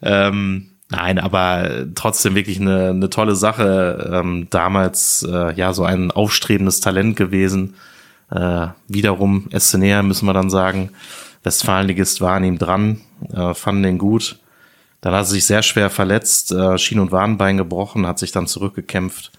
Ähm, 0.00 0.70
nein, 0.88 1.18
aber 1.18 1.86
trotzdem 1.96 2.36
wirklich 2.36 2.60
eine, 2.60 2.90
eine 2.90 3.10
tolle 3.10 3.34
Sache. 3.34 4.10
Ähm, 4.12 4.46
damals 4.50 5.26
äh, 5.28 5.54
ja 5.54 5.72
so 5.72 5.84
ein 5.84 6.12
aufstrebendes 6.12 6.80
Talent 6.80 7.16
gewesen. 7.16 7.74
Äh, 8.30 8.68
wiederum 8.86 9.48
SCNR 9.56 10.04
müssen 10.04 10.26
wir 10.26 10.34
dann 10.34 10.50
sagen. 10.50 10.90
Westfalenligist 11.42 12.20
war 12.20 12.34
an 12.34 12.44
ihm 12.44 12.58
dran, 12.58 13.00
äh, 13.32 13.54
fanden 13.54 13.82
den 13.82 13.98
gut. 13.98 14.38
Dann 15.00 15.14
hat 15.14 15.22
er 15.22 15.24
sich 15.24 15.46
sehr 15.46 15.62
schwer 15.62 15.90
verletzt, 15.90 16.52
äh, 16.52 16.78
Schien- 16.78 17.00
und 17.00 17.10
Wadenbein 17.10 17.56
gebrochen, 17.56 18.06
hat 18.06 18.18
sich 18.18 18.32
dann 18.32 18.46
zurückgekämpft 18.46 19.32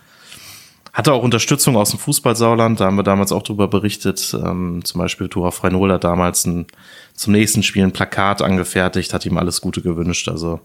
Hatte 0.99 1.13
auch 1.13 1.23
Unterstützung 1.23 1.77
aus 1.77 1.91
dem 1.91 1.99
Fußballsauland, 1.99 2.81
da 2.81 2.87
haben 2.87 2.97
wir 2.97 3.03
damals 3.03 3.31
auch 3.31 3.41
drüber 3.41 3.69
berichtet. 3.69 4.35
Ähm, 4.37 4.81
zum 4.83 4.99
Beispiel 4.99 5.29
Tura 5.29 5.51
Freinol 5.51 5.93
hat 5.93 6.03
damals 6.03 6.45
ein, 6.45 6.67
zum 7.13 7.31
nächsten 7.31 7.63
Spiel 7.63 7.83
ein 7.83 7.93
Plakat 7.93 8.41
angefertigt, 8.41 9.13
hat 9.13 9.25
ihm 9.25 9.37
alles 9.37 9.61
Gute 9.61 9.81
gewünscht. 9.81 10.27
Also 10.27 10.59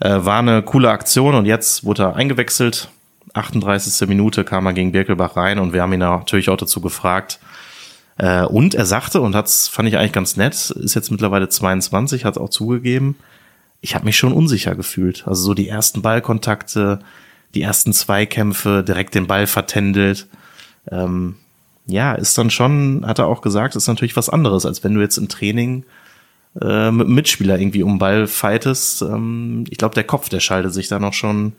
äh, 0.00 0.24
war 0.24 0.40
eine 0.40 0.62
coole 0.62 0.90
Aktion 0.90 1.36
und 1.36 1.46
jetzt 1.46 1.84
wurde 1.84 2.02
er 2.02 2.16
eingewechselt. 2.16 2.88
38. 3.34 4.08
Minute 4.08 4.42
kam 4.42 4.66
er 4.66 4.72
gegen 4.72 4.90
Birkelbach 4.90 5.36
rein 5.36 5.60
und 5.60 5.72
wir 5.72 5.82
haben 5.82 5.92
ihn 5.92 6.00
natürlich 6.00 6.50
auch 6.50 6.56
dazu 6.56 6.80
gefragt. 6.80 7.38
Äh, 8.18 8.46
und 8.46 8.74
er 8.74 8.86
sagte, 8.86 9.20
und 9.20 9.30
das 9.30 9.68
fand 9.68 9.88
ich 9.88 9.96
eigentlich 9.96 10.10
ganz 10.10 10.36
nett, 10.36 10.54
ist 10.70 10.94
jetzt 10.94 11.12
mittlerweile 11.12 11.48
22, 11.48 12.24
hat 12.24 12.38
auch 12.38 12.50
zugegeben, 12.50 13.14
ich 13.80 13.94
habe 13.94 14.04
mich 14.04 14.16
schon 14.16 14.32
unsicher 14.32 14.74
gefühlt. 14.74 15.28
Also 15.28 15.44
so 15.44 15.54
die 15.54 15.68
ersten 15.68 16.02
Ballkontakte, 16.02 16.98
die 17.54 17.62
ersten 17.62 17.92
Zweikämpfe, 17.92 18.82
direkt 18.82 19.14
den 19.14 19.26
Ball 19.26 19.46
vertändelt. 19.46 20.26
Ähm, 20.90 21.36
ja, 21.86 22.14
ist 22.14 22.36
dann 22.38 22.50
schon, 22.50 23.04
hat 23.06 23.18
er 23.18 23.26
auch 23.26 23.42
gesagt, 23.42 23.76
ist 23.76 23.88
natürlich 23.88 24.16
was 24.16 24.28
anderes, 24.28 24.66
als 24.66 24.82
wenn 24.84 24.94
du 24.94 25.00
jetzt 25.00 25.18
im 25.18 25.28
Training 25.28 25.84
äh, 26.60 26.90
mit 26.90 27.06
einem 27.06 27.14
Mitspieler 27.14 27.58
irgendwie 27.58 27.82
um 27.82 27.98
Ball 27.98 28.26
fightest. 28.26 29.02
Ähm, 29.02 29.64
ich 29.68 29.78
glaube, 29.78 29.94
der 29.94 30.04
Kopf, 30.04 30.28
der 30.28 30.40
schaltet 30.40 30.72
sich 30.72 30.88
da 30.88 30.98
noch 30.98 31.12
schon, 31.12 31.52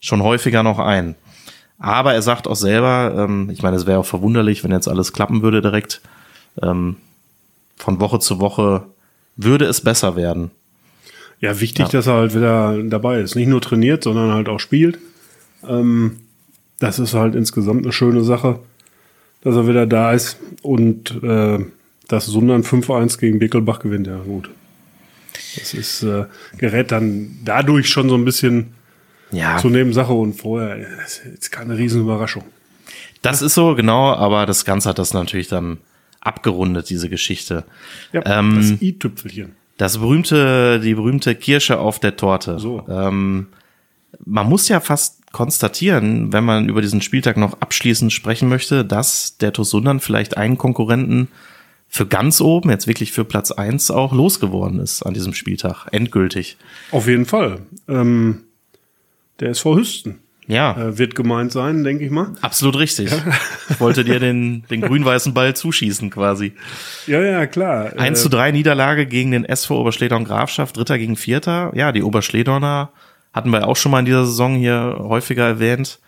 schon 0.00 0.22
häufiger 0.22 0.62
noch 0.62 0.78
ein. 0.78 1.14
Aber 1.78 2.14
er 2.14 2.22
sagt 2.22 2.46
auch 2.46 2.56
selber, 2.56 3.14
ähm, 3.16 3.50
ich 3.50 3.62
meine, 3.62 3.76
es 3.76 3.86
wäre 3.86 3.98
auch 3.98 4.06
verwunderlich, 4.06 4.62
wenn 4.62 4.70
jetzt 4.70 4.88
alles 4.88 5.12
klappen 5.12 5.42
würde 5.42 5.62
direkt. 5.62 6.00
Ähm, 6.60 6.96
von 7.76 7.98
Woche 7.98 8.20
zu 8.20 8.40
Woche 8.40 8.86
würde 9.36 9.64
es 9.64 9.80
besser 9.80 10.14
werden. 10.16 10.50
Ja, 11.40 11.58
wichtig, 11.60 11.86
ja. 11.86 11.92
dass 11.92 12.06
er 12.06 12.14
halt 12.14 12.34
wieder 12.36 12.80
dabei 12.84 13.20
ist. 13.20 13.34
Nicht 13.34 13.48
nur 13.48 13.60
trainiert, 13.60 14.04
sondern 14.04 14.32
halt 14.32 14.48
auch 14.48 14.60
spielt. 14.60 14.98
Ähm, 15.66 16.20
das 16.78 16.98
ist 16.98 17.14
halt 17.14 17.34
insgesamt 17.34 17.84
eine 17.84 17.92
schöne 17.92 18.24
Sache, 18.24 18.58
dass 19.42 19.54
er 19.54 19.68
wieder 19.68 19.86
da 19.86 20.12
ist 20.12 20.38
und 20.62 21.22
äh, 21.22 21.58
dass 22.08 22.26
Sundern 22.26 22.62
5-1 22.62 23.18
gegen 23.18 23.38
Bickelbach 23.38 23.78
gewinnt. 23.78 24.06
Ja, 24.06 24.18
gut. 24.18 24.50
Das 25.56 25.74
ist, 25.74 26.02
äh, 26.02 26.26
gerät 26.58 26.90
dann 26.92 27.38
dadurch 27.44 27.88
schon 27.88 28.08
so 28.08 28.14
ein 28.16 28.24
bisschen 28.24 28.74
ja. 29.30 29.58
zur 29.58 29.70
Nebensache 29.70 30.12
und 30.12 30.34
vorher 30.34 30.76
ist 31.04 31.22
jetzt 31.24 31.50
keine 31.50 31.76
Riesenüberraschung. 31.76 32.44
Das 33.22 33.42
ist 33.42 33.54
so, 33.54 33.74
genau, 33.74 34.12
aber 34.12 34.46
das 34.46 34.64
Ganze 34.64 34.88
hat 34.88 34.98
das 34.98 35.14
natürlich 35.14 35.48
dann 35.48 35.78
abgerundet, 36.20 36.90
diese 36.90 37.08
Geschichte. 37.08 37.64
Ja, 38.12 38.22
ähm, 38.26 38.56
das 38.56 38.82
i-Tüpfelchen. 38.82 39.52
Das 39.78 39.98
berühmte, 39.98 40.80
die 40.80 40.94
berühmte 40.94 41.34
Kirsche 41.34 41.78
auf 41.78 41.98
der 41.98 42.16
Torte. 42.16 42.58
So. 42.58 42.84
Ähm, 42.88 43.48
man 44.24 44.48
muss 44.48 44.68
ja 44.68 44.80
fast 44.80 45.21
konstatieren, 45.32 46.32
wenn 46.32 46.44
man 46.44 46.68
über 46.68 46.82
diesen 46.82 47.00
Spieltag 47.00 47.36
noch 47.36 47.60
abschließend 47.60 48.12
sprechen 48.12 48.48
möchte, 48.48 48.84
dass 48.84 49.38
der 49.38 49.52
TuS 49.52 49.70
Sundern 49.70 50.00
vielleicht 50.00 50.36
einen 50.36 50.58
Konkurrenten 50.58 51.28
für 51.88 52.06
ganz 52.06 52.40
oben, 52.40 52.70
jetzt 52.70 52.86
wirklich 52.86 53.12
für 53.12 53.24
Platz 53.24 53.50
eins 53.50 53.90
auch 53.90 54.14
losgeworden 54.14 54.78
ist 54.80 55.02
an 55.02 55.12
diesem 55.12 55.34
Spieltag. 55.34 55.88
Endgültig. 55.92 56.56
Auf 56.90 57.06
jeden 57.06 57.26
Fall. 57.26 57.60
Ähm, 57.88 58.44
der 59.40 59.50
SV 59.50 59.76
Hüsten. 59.76 60.18
Ja. 60.46 60.76
Äh, 60.76 60.98
wird 60.98 61.14
gemeint 61.14 61.52
sein, 61.52 61.84
denke 61.84 62.04
ich 62.04 62.10
mal. 62.10 62.32
Absolut 62.40 62.78
richtig. 62.78 63.10
Ja. 63.10 63.18
Ich 63.70 63.80
wollte 63.80 64.04
dir 64.04 64.20
den, 64.20 64.64
den 64.70 64.80
grün-weißen 64.80 65.34
Ball 65.34 65.54
zuschießen 65.54 66.10
quasi. 66.10 66.52
Ja, 67.06 67.22
ja, 67.22 67.46
klar. 67.46 67.92
1 67.96 68.18
äh, 68.18 68.22
zu 68.22 68.28
3 68.28 68.52
Niederlage 68.52 69.06
gegen 69.06 69.30
den 69.30 69.44
SV 69.44 69.80
Oberschledorn 69.80 70.24
Grafschaft, 70.24 70.76
Dritter 70.76 70.98
gegen 70.98 71.16
Vierter. 71.16 71.72
Ja, 71.74 71.92
die 71.92 72.02
Oberschledorner 72.02 72.90
hatten 73.32 73.50
wir 73.50 73.66
auch 73.66 73.76
schon 73.76 73.92
mal 73.92 74.00
in 74.00 74.04
dieser 74.04 74.26
Saison 74.26 74.56
hier 74.56 74.96
häufiger 74.98 75.46
erwähnt, 75.46 75.98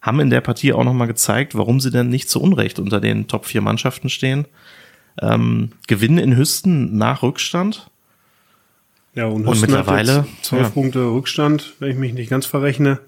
haben 0.00 0.20
in 0.20 0.30
der 0.30 0.40
Partie 0.40 0.72
auch 0.72 0.84
nochmal 0.84 1.06
gezeigt, 1.06 1.54
warum 1.54 1.80
sie 1.80 1.90
denn 1.90 2.08
nicht 2.08 2.30
zu 2.30 2.40
Unrecht 2.40 2.78
unter 2.78 3.00
den 3.00 3.28
Top 3.28 3.44
4 3.44 3.60
Mannschaften 3.60 4.08
stehen. 4.08 4.46
Ähm, 5.20 5.72
gewinnen 5.86 6.18
in 6.18 6.36
Hüsten 6.36 6.96
nach 6.96 7.22
Rückstand. 7.22 7.90
Ja, 9.14 9.26
und, 9.26 9.46
und 9.46 9.60
mittlerweile 9.60 10.26
zwölf 10.40 10.62
ja. 10.62 10.70
Punkte 10.70 11.00
Rückstand, 11.00 11.74
wenn 11.80 11.90
ich 11.90 11.96
mich 11.96 12.14
nicht 12.14 12.30
ganz 12.30 12.46
verrechne. 12.46 13.00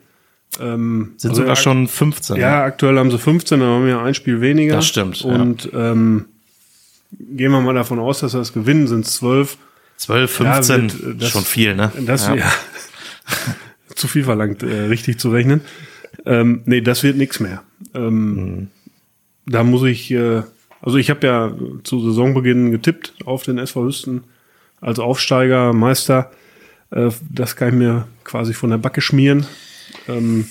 Ähm, 0.61 1.15
Sind 1.17 1.31
also 1.31 1.43
sogar 1.43 1.57
schon 1.57 1.89
15. 1.89 2.37
Ja, 2.37 2.51
ne? 2.51 2.63
aktuell 2.65 2.99
haben 2.99 3.11
sie 3.11 3.19
15, 3.19 3.61
dann 3.61 3.69
haben 3.69 3.87
wir 3.87 4.01
ein 4.01 4.15
Spiel 4.15 4.41
weniger. 4.41 4.77
Das 4.77 4.87
stimmt. 4.87 5.23
Und 5.23 5.73
ja. 5.73 5.93
ähm, 5.93 6.27
gehen 7.19 7.53
wir 7.53 7.61
mal 7.61 7.75
davon 7.75 7.99
aus, 7.99 8.21
dass 8.21 8.33
das 8.33 8.53
gewinnen, 8.53 8.87
sind 8.87 9.07
es 9.07 9.15
12. 9.17 9.57
12, 9.97 10.31
15, 10.31 10.89
ja, 10.89 11.03
wird, 11.03 11.23
das, 11.23 11.31
schon 11.31 11.45
viel, 11.45 11.75
ne? 11.75 11.93
Das, 12.01 12.27
ja. 12.27 12.35
ja 12.35 12.53
zu 13.95 14.09
viel 14.09 14.25
verlangt, 14.25 14.63
äh, 14.63 14.87
richtig 14.87 15.19
zu 15.19 15.31
rechnen. 15.31 15.61
Ähm, 16.27 16.63
nee, 16.67 16.81
das 16.81 17.03
wird 17.03 17.17
nichts 17.17 17.41
mehr. 17.41 17.63
Ähm, 17.95 18.35
mhm. 18.35 18.69
Da 19.47 19.65
muss 19.65 19.83
ich, 19.85 20.11
äh, 20.11 20.43
also 20.81 20.99
ich 20.99 21.11
habe 21.11 21.27
ja 21.27 21.53
zu 21.85 22.01
Saisonbeginn 22.01 22.71
getippt 22.71 23.15
auf 23.25 23.43
den 23.43 23.59
SV 23.59 23.87
Hüsten 23.87 24.25
als 24.81 24.99
Aufsteiger, 24.99 25.73
Meister. 25.73 26.31
Äh, 26.91 27.11
das 27.31 27.57
kann 27.57 27.69
ich 27.69 27.75
mir 27.75 28.07
quasi 28.25 28.53
von 28.53 28.71
der 28.71 28.79
Backe 28.79 29.01
schmieren. 29.01 29.47
Ähm, 30.09 30.47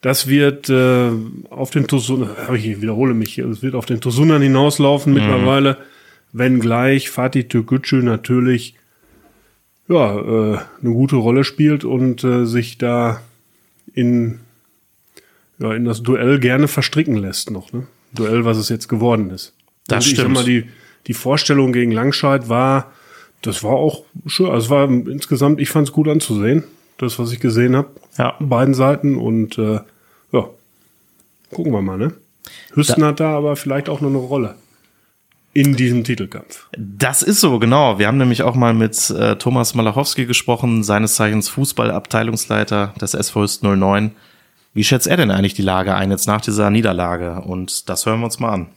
das 0.00 0.26
wird 0.26 0.68
äh, 0.68 1.10
auf 1.50 1.70
den 1.70 1.86
Tosun, 1.86 2.28
ich 2.54 2.82
wiederhole 2.82 3.14
mich, 3.14 3.38
es 3.38 3.62
wird 3.62 3.76
auf 3.76 3.86
den 3.86 4.00
Tosunan 4.00 4.42
hinauslaufen 4.42 5.12
mhm. 5.12 5.20
mittlerweile, 5.20 5.78
wenngleich 6.32 7.08
Fatih 7.08 7.44
Türkgücü 7.44 8.02
natürlich 8.02 8.74
ja, 9.88 10.18
äh, 10.18 10.58
eine 10.80 10.92
gute 10.92 11.16
Rolle 11.16 11.44
spielt 11.44 11.84
und 11.84 12.24
äh, 12.24 12.46
sich 12.46 12.78
da 12.78 13.20
in, 13.94 14.40
ja, 15.58 15.74
in 15.74 15.84
das 15.84 16.02
Duell 16.02 16.38
gerne 16.38 16.68
verstricken 16.68 17.16
lässt 17.16 17.50
noch. 17.50 17.72
Ne? 17.72 17.86
Duell, 18.12 18.44
was 18.44 18.56
es 18.56 18.68
jetzt 18.68 18.88
geworden 18.88 19.30
ist. 19.30 19.54
Das 19.88 20.04
und 20.04 20.12
stimmt. 20.12 20.30
Ich 20.30 20.36
sag 20.36 20.44
mal, 20.44 20.44
die, 20.44 20.68
die 21.06 21.14
Vorstellung 21.14 21.72
gegen 21.72 21.90
Langscheid 21.90 22.48
war, 22.48 22.92
das 23.42 23.64
war 23.64 23.72
auch 23.72 24.04
schön. 24.26 24.46
Also 24.46 24.66
es 24.66 24.70
war 24.70 24.88
insgesamt, 24.88 25.60
ich 25.60 25.68
fand 25.68 25.88
es 25.88 25.92
gut 25.92 26.08
anzusehen, 26.08 26.64
das, 26.98 27.18
was 27.18 27.32
ich 27.32 27.40
gesehen 27.40 27.74
habe. 27.76 27.88
Ja. 28.16 28.36
Beiden 28.38 28.74
Seiten 28.74 29.16
und 29.16 29.58
äh, 29.58 29.80
ja, 30.32 30.48
gucken 31.50 31.72
wir 31.72 31.82
mal, 31.82 31.98
ne? 31.98 32.14
Hüsten 32.74 33.00
da 33.00 33.08
hat 33.08 33.20
da 33.20 33.36
aber 33.36 33.56
vielleicht 33.56 33.88
auch 33.88 34.00
noch 34.00 34.08
eine 34.08 34.18
Rolle 34.18 34.54
in 35.54 35.76
diesem 35.76 36.04
Titelkampf. 36.04 36.66
Das 36.76 37.22
ist 37.22 37.40
so, 37.40 37.58
genau. 37.58 37.98
Wir 37.98 38.06
haben 38.06 38.16
nämlich 38.16 38.42
auch 38.42 38.54
mal 38.54 38.72
mit 38.72 39.10
äh, 39.10 39.36
Thomas 39.36 39.74
Malachowski 39.74 40.26
gesprochen, 40.26 40.82
seines 40.82 41.14
Zeichens 41.14 41.48
Fußballabteilungsleiter 41.50 42.94
des 43.00 43.14
SV 43.14 43.46
09. 43.60 44.12
Wie 44.74 44.84
schätzt 44.84 45.06
er 45.06 45.18
denn 45.18 45.30
eigentlich 45.30 45.54
die 45.54 45.62
Lage 45.62 45.94
ein 45.94 46.10
jetzt 46.10 46.26
nach 46.26 46.40
dieser 46.40 46.70
Niederlage? 46.70 47.42
Und 47.42 47.90
das 47.90 48.06
hören 48.06 48.20
wir 48.20 48.26
uns 48.26 48.40
mal 48.40 48.52
an. 48.52 48.68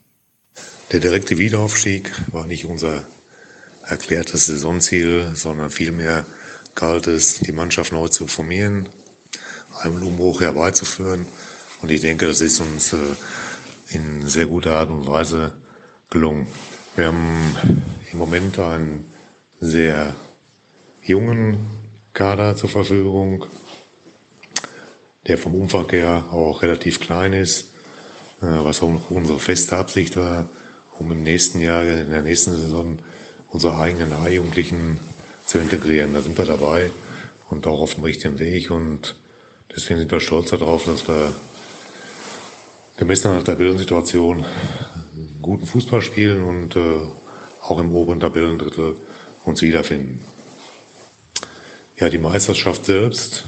Der 0.91 0.99
direkte 0.99 1.37
Wiederaufstieg 1.37 2.11
war 2.31 2.45
nicht 2.45 2.65
unser 2.65 3.03
erklärtes 3.83 4.47
Saisonziel, 4.47 5.31
sondern 5.33 5.69
vielmehr 5.69 6.25
galt 6.75 7.07
es, 7.07 7.39
die 7.39 7.53
Mannschaft 7.53 7.93
neu 7.93 8.09
zu 8.09 8.27
formieren, 8.27 8.89
einen 9.81 10.01
Umbruch 10.03 10.41
herbeizuführen. 10.41 11.25
Und 11.81 11.91
ich 11.91 12.01
denke, 12.01 12.27
das 12.27 12.41
ist 12.41 12.59
uns 12.59 12.91
äh, 12.91 12.97
in 13.89 14.27
sehr 14.27 14.47
guter 14.47 14.75
Art 14.77 14.89
und 14.89 15.07
Weise 15.07 15.53
gelungen. 16.15 16.47
Wir 16.95 17.07
haben 17.07 17.55
im 18.09 18.17
Moment 18.17 18.57
einen 18.57 19.11
sehr 19.59 20.15
jungen 21.03 21.57
Kader 22.13 22.55
zur 22.55 22.69
Verfügung, 22.69 23.45
der 25.27 25.37
vom 25.37 25.55
Umfang 25.55 25.89
her 25.89 26.23
auch 26.31 26.61
relativ 26.61 27.01
klein 27.01 27.33
ist, 27.33 27.73
äh, 28.41 28.45
was 28.45 28.81
auch 28.81 29.09
unsere 29.09 29.39
feste 29.39 29.75
Absicht 29.75 30.15
war, 30.15 30.47
um 30.99 31.11
im 31.11 31.21
nächsten 31.21 31.59
Jahr, 31.59 31.83
in 31.83 32.09
der 32.09 32.21
nächsten 32.21 32.53
Saison, 32.53 32.99
unsere 33.49 33.77
eigenen 33.77 34.13
A-Jugendlichen 34.13 34.97
zu 35.45 35.57
integrieren. 35.57 36.13
Da 36.13 36.21
sind 36.21 36.37
wir 36.37 36.45
dabei 36.45 36.91
und 37.49 37.67
auch 37.67 37.81
auf 37.81 37.95
dem 37.95 38.05
richtigen 38.05 38.39
Weg 38.39 38.71
und 38.71 39.17
deswegen 39.69 39.99
sind 39.99 40.11
wir 40.13 40.21
stolz 40.21 40.51
darauf, 40.51 40.85
dass 40.85 41.05
wir 41.09 41.35
gemessen 42.95 43.31
an 43.31 43.43
der 43.43 43.55
Bildungssituation 43.55 44.45
guten 45.45 45.67
Fußball 45.67 46.01
spielen 46.01 46.43
und 46.43 46.75
äh, 46.75 47.01
auch 47.61 47.79
im 47.79 47.93
oberen 47.93 48.19
Tabellendrittel 48.19 48.97
uns 49.45 49.61
wiederfinden. 49.61 50.23
Ja, 51.97 52.09
die 52.09 52.17
Meisterschaft 52.17 52.85
selbst 52.85 53.45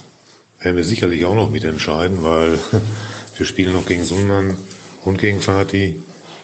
werden 0.59 0.77
wir 0.77 0.83
sicherlich 0.83 1.25
auch 1.25 1.33
noch 1.33 1.49
mitentscheiden, 1.49 2.23
weil 2.23 2.59
wir 3.37 3.45
spielen 3.45 3.73
noch 3.73 3.85
gegen 3.85 4.03
Sundern 4.03 4.57
und 5.05 5.17
gegen 5.17 5.41
Fatih. 5.41 5.99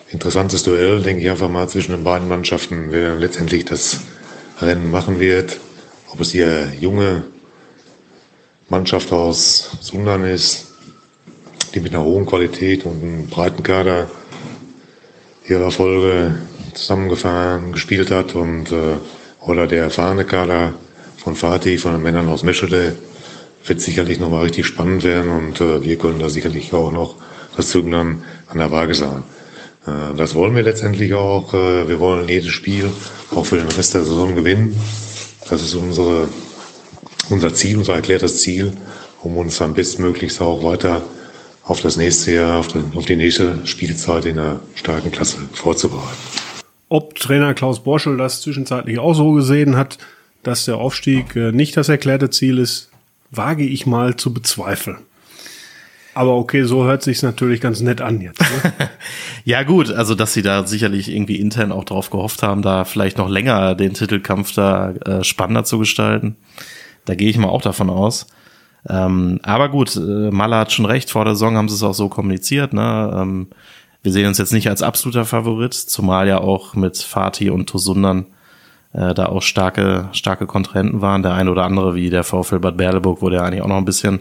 Interessantes 0.10 0.64
Duell, 0.64 1.02
denke 1.02 1.24
ich 1.24 1.30
einfach 1.30 1.50
mal, 1.50 1.70
zwischen 1.70 1.92
den 1.92 2.04
beiden 2.04 2.28
Mannschaften, 2.28 2.88
wer 2.90 3.16
letztendlich 3.16 3.66
das 3.66 4.02
Rennen 4.60 4.90
machen 4.90 5.20
wird. 5.20 5.60
Ob 6.12 6.20
es 6.20 6.32
hier 6.32 6.72
junge 6.80 7.26
Mannschaft 8.70 9.12
aus 9.12 9.78
Sundern 9.82 10.24
ist, 10.24 10.68
die 11.74 11.80
mit 11.80 11.94
einer 11.94 12.04
hohen 12.04 12.26
Qualität 12.26 12.86
und 12.86 13.02
einem 13.02 13.28
breiten 13.28 13.62
Kader 13.62 14.10
ihrer 15.48 15.72
Folge 15.72 16.36
zusammengefahren, 16.74 17.72
gespielt 17.72 18.12
hat 18.12 18.36
und 18.36 18.72
äh, 18.72 18.98
oder 19.42 19.68
der 19.68 19.84
erfahrene 19.84 20.26
Kader 20.26 20.74
von 21.18 21.36
Fatih, 21.36 21.78
von 21.78 21.94
den 21.94 22.02
Männern 22.02 22.30
aus 22.30 22.44
Meschede, 22.44 22.96
wird 23.66 23.82
sicherlich 23.82 24.20
nochmal 24.20 24.44
richtig 24.44 24.66
spannend 24.66 25.04
werden 25.04 25.32
und 25.32 25.62
äh, 25.62 25.84
wir 25.84 25.98
können 25.98 26.20
da 26.20 26.30
sicherlich 26.30 26.74
auch 26.74 26.92
noch 26.92 27.16
das 27.56 27.70
Zünglein 27.70 28.24
an 28.48 28.58
der 28.58 28.72
Waage 28.72 28.96
sein. 28.96 29.24
Äh, 29.86 30.16
das 30.18 30.36
wollen 30.36 30.56
wir 30.56 30.64
letztendlich 30.64 31.14
auch. 31.14 31.54
Äh, 31.54 31.88
wir 31.88 32.00
wollen 32.00 32.28
jedes 32.28 32.52
Spiel 32.52 32.90
auch 33.34 33.46
für 33.46 33.58
den 33.58 33.68
Rest 33.68 33.94
der 33.94 34.04
Saison 34.04 34.36
gewinnen. 34.36 34.80
Das 35.50 35.62
ist 35.62 35.76
unsere, 35.76 36.28
unser 37.30 37.54
Ziel, 37.54 37.78
unser 37.78 37.96
erklärtes 37.96 38.42
Ziel, 38.42 38.74
um 39.22 39.38
uns 39.38 39.58
dann 39.58 39.74
bestmöglichst 39.74 40.42
auch 40.42 40.64
weiter 40.64 41.02
auf 41.66 41.82
das 41.82 41.98
nächste 41.98 42.34
Jahr, 42.34 42.60
auf, 42.60 42.68
den, 42.68 42.92
auf 42.96 43.06
die 43.06 43.16
nächste 43.16 43.66
Spielzeit 43.66 44.26
in 44.26 44.36
der 44.36 44.60
starken 44.76 45.12
Klasse 45.12 45.38
vorzubereiten. 45.54 46.18
Ob 46.90 47.16
Trainer 47.16 47.54
Klaus 47.54 47.84
Borschel 47.84 48.18
das 48.18 48.42
zwischenzeitlich 48.42 49.00
auch 49.00 49.14
so 49.14 49.32
gesehen 49.32 49.78
hat, 49.78 49.98
dass 50.44 50.66
der 50.66 50.78
Aufstieg 50.78 51.36
äh, 51.36 51.52
nicht 51.52 51.78
das 51.78 51.90
erklärte 51.90 52.30
Ziel 52.30 52.58
ist, 52.58 52.90
wage 53.32 53.64
ich 53.64 53.86
mal 53.86 54.16
zu 54.16 54.34
bezweifeln. 54.34 54.98
Aber 56.14 56.36
okay, 56.36 56.64
so 56.64 56.84
hört 56.84 57.02
sich's 57.02 57.24
natürlich 57.24 57.60
ganz 57.60 57.82
nett 57.82 58.00
an 58.02 58.22
jetzt. 58.22 58.40
Ne? 58.40 58.74
ja 59.46 59.64
gut, 59.64 59.90
also 59.90 60.14
dass 60.14 60.34
sie 60.34 60.44
da 60.44 60.68
sicherlich 60.68 61.10
irgendwie 61.10 61.38
intern 61.38 61.72
auch 61.72 61.86
drauf 61.86 62.12
gehofft 62.12 62.44
haben, 62.44 62.62
da 62.62 62.86
vielleicht 62.86 63.18
noch 63.18 63.30
länger 63.30 63.74
den 63.74 63.94
Titelkampf 63.94 64.54
da 64.54 64.92
äh, 64.92 65.24
spannender 65.24 65.64
zu 65.64 65.80
gestalten. 65.80 66.36
Da 67.06 67.16
gehe 67.16 67.30
ich 67.30 67.38
mal 67.38 67.50
auch 67.50 67.64
davon 67.64 67.90
aus. 67.90 68.28
Ähm, 68.90 69.40
aber 69.44 69.70
gut, 69.70 69.96
äh, 69.96 70.32
Maller 70.32 70.60
hat 70.60 70.72
schon 70.72 70.86
recht, 70.86 71.10
vor 71.10 71.26
der 71.26 71.36
Saison 71.36 71.56
haben 71.56 71.70
sie 71.70 71.76
es 71.76 71.84
auch 71.84 71.94
so 71.94 72.10
kommuniziert. 72.10 72.74
Ne? 72.74 73.14
Ähm, 73.16 73.48
wir 74.02 74.12
sehen 74.12 74.28
uns 74.28 74.38
jetzt 74.38 74.52
nicht 74.52 74.70
als 74.70 74.82
absoluter 74.82 75.26
Favorit, 75.26 75.74
zumal 75.74 76.28
ja 76.28 76.40
auch 76.40 76.76
mit 76.76 76.98
Fatih 76.98 77.50
und 77.50 77.70
Tosundan 77.70 78.26
äh, 78.92 79.14
da 79.14 79.28
auch 79.28 79.42
starke, 79.42 80.10
starke 80.12 80.46
Kontrahenten 80.46 81.02
waren. 81.02 81.24
Der 81.24 81.34
eine 81.34 81.50
oder 81.50 81.64
andere, 81.64 81.96
wie 81.96 82.10
der 82.10 82.24
VfL 82.26 82.60
Bad 82.60 82.78
Berleburg, 82.78 83.22
wurde 83.22 83.38
ja 83.38 83.44
eigentlich 83.44 83.62
auch 83.62 83.68
noch 83.68 83.78
ein 83.78 83.86
bisschen 83.86 84.20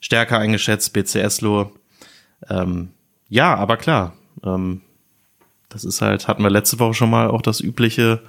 stärker 0.00 0.38
eingeschätzt, 0.38 0.92
BCS-Lo. 0.92 1.72
Ähm, 2.50 2.90
ja, 3.28 3.54
aber 3.56 3.78
klar, 3.78 4.12
ähm, 4.44 4.82
das 5.70 5.84
ist 5.84 6.02
halt, 6.02 6.28
hatten 6.28 6.42
wir 6.42 6.50
letzte 6.50 6.78
Woche 6.78 6.94
schon 6.94 7.10
mal 7.10 7.28
auch 7.28 7.42
das 7.42 7.60
übliche 7.60 8.20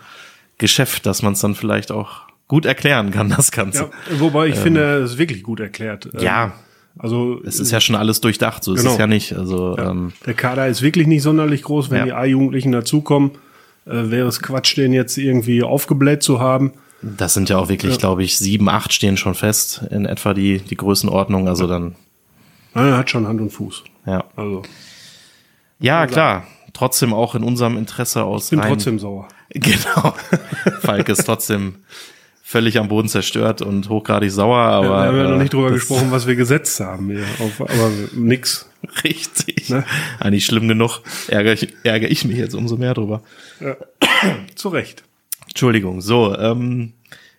Geschäft, 0.57 1.05
dass 1.05 1.21
man 1.21 1.33
es 1.33 1.39
dann 1.39 1.55
vielleicht 1.55 1.91
auch 1.91 2.28
gut 2.49 2.65
erklären 2.65 3.11
kann, 3.11 3.29
das 3.29 3.51
Ganze. 3.51 3.83
Ja, 3.83 4.19
wobei 4.19 4.47
ich 4.47 4.57
ähm, 4.57 4.63
finde, 4.63 4.97
es 4.97 5.11
ist 5.11 5.17
wirklich 5.17 5.43
gut 5.43 5.61
erklärt. 5.61 6.09
Ja. 6.19 6.45
Ähm, 6.45 6.51
also 6.97 7.39
es 7.45 7.61
ist 7.61 7.71
ja 7.71 7.79
schon 7.79 7.95
alles 7.95 8.19
durchdacht, 8.19 8.63
so 8.65 8.73
genau. 8.73 8.81
ist 8.81 8.85
es 8.85 8.97
genau. 8.97 9.03
ja 9.03 9.07
nicht. 9.07 9.33
Also 9.33 9.77
ja. 9.77 9.91
Ähm, 9.91 10.11
der 10.25 10.33
Kader 10.33 10.67
ist 10.67 10.81
wirklich 10.81 11.07
nicht 11.07 11.21
sonderlich 11.21 11.61
groß, 11.61 11.91
wenn 11.91 11.99
ja. 11.99 12.05
die 12.05 12.13
A-Jugendlichen 12.13 12.73
dazukommen, 12.73 13.31
äh, 13.85 14.09
wäre 14.11 14.27
es 14.27 14.41
Quatsch, 14.41 14.75
den 14.75 14.91
jetzt 14.91 15.17
irgendwie 15.17 15.63
aufgebläht 15.63 16.23
zu 16.23 16.41
haben. 16.41 16.73
Das 17.01 17.33
sind 17.33 17.47
ja 17.49 17.57
auch 17.57 17.69
wirklich, 17.69 17.93
ja. 17.93 17.97
glaube 17.99 18.23
ich, 18.23 18.37
sieben, 18.37 18.67
acht 18.67 18.91
stehen 18.91 19.15
schon 19.15 19.35
fest 19.35 19.83
in 19.89 20.05
etwa 20.05 20.33
die, 20.33 20.59
die 20.59 20.75
Größenordnung. 20.75 21.47
Also 21.47 21.67
dann. 21.67 21.95
Ja, 22.75 22.87
er 22.87 22.97
hat 22.97 23.09
schon 23.09 23.27
Hand 23.27 23.39
und 23.39 23.51
Fuß. 23.51 23.83
Ja. 24.05 24.25
Also. 24.35 24.63
Ja, 25.79 26.07
klar. 26.07 26.45
Trotzdem 26.73 27.13
auch 27.13 27.35
in 27.35 27.43
unserem 27.43 27.77
Interesse 27.77 28.23
aus. 28.23 28.45
Ich 28.45 28.49
bin 28.49 28.59
rein, 28.59 28.69
trotzdem 28.69 28.99
sauer. 28.99 29.27
Genau. 29.51 30.13
Falk 30.81 31.09
ist 31.09 31.25
trotzdem 31.25 31.75
völlig 32.49 32.79
am 32.79 32.87
Boden 32.87 33.07
zerstört 33.07 33.61
und 33.61 33.89
hochgradig 33.89 34.31
sauer. 34.31 34.57
Aber 34.57 34.85
ja, 34.85 34.91
wir 34.91 35.07
haben 35.07 35.17
ja 35.17 35.29
noch 35.29 35.37
nicht 35.37 35.53
drüber 35.53 35.69
gesprochen, 35.69 36.07
was 36.09 36.25
wir 36.25 36.35
gesetzt 36.35 36.79
haben 36.79 37.11
hier. 37.11 37.23
Auf, 37.37 37.61
aber 37.61 37.91
nix. 38.15 38.67
Richtig. 39.03 39.69
Ne? 39.69 39.83
Eigentlich 40.19 40.47
schlimm 40.47 40.67
genug. 40.67 41.01
Ärgere 41.27 41.53
ich, 41.53 41.67
ärgere 41.83 42.09
ich 42.09 42.25
mich 42.25 42.37
jetzt 42.37 42.55
umso 42.55 42.75
mehr 42.75 42.95
drüber. 42.95 43.21
Ja. 43.59 43.75
Zu 44.55 44.69
Recht. 44.69 45.03
Entschuldigung. 45.47 46.01
So, 46.01 46.35
ähm, 46.35 46.93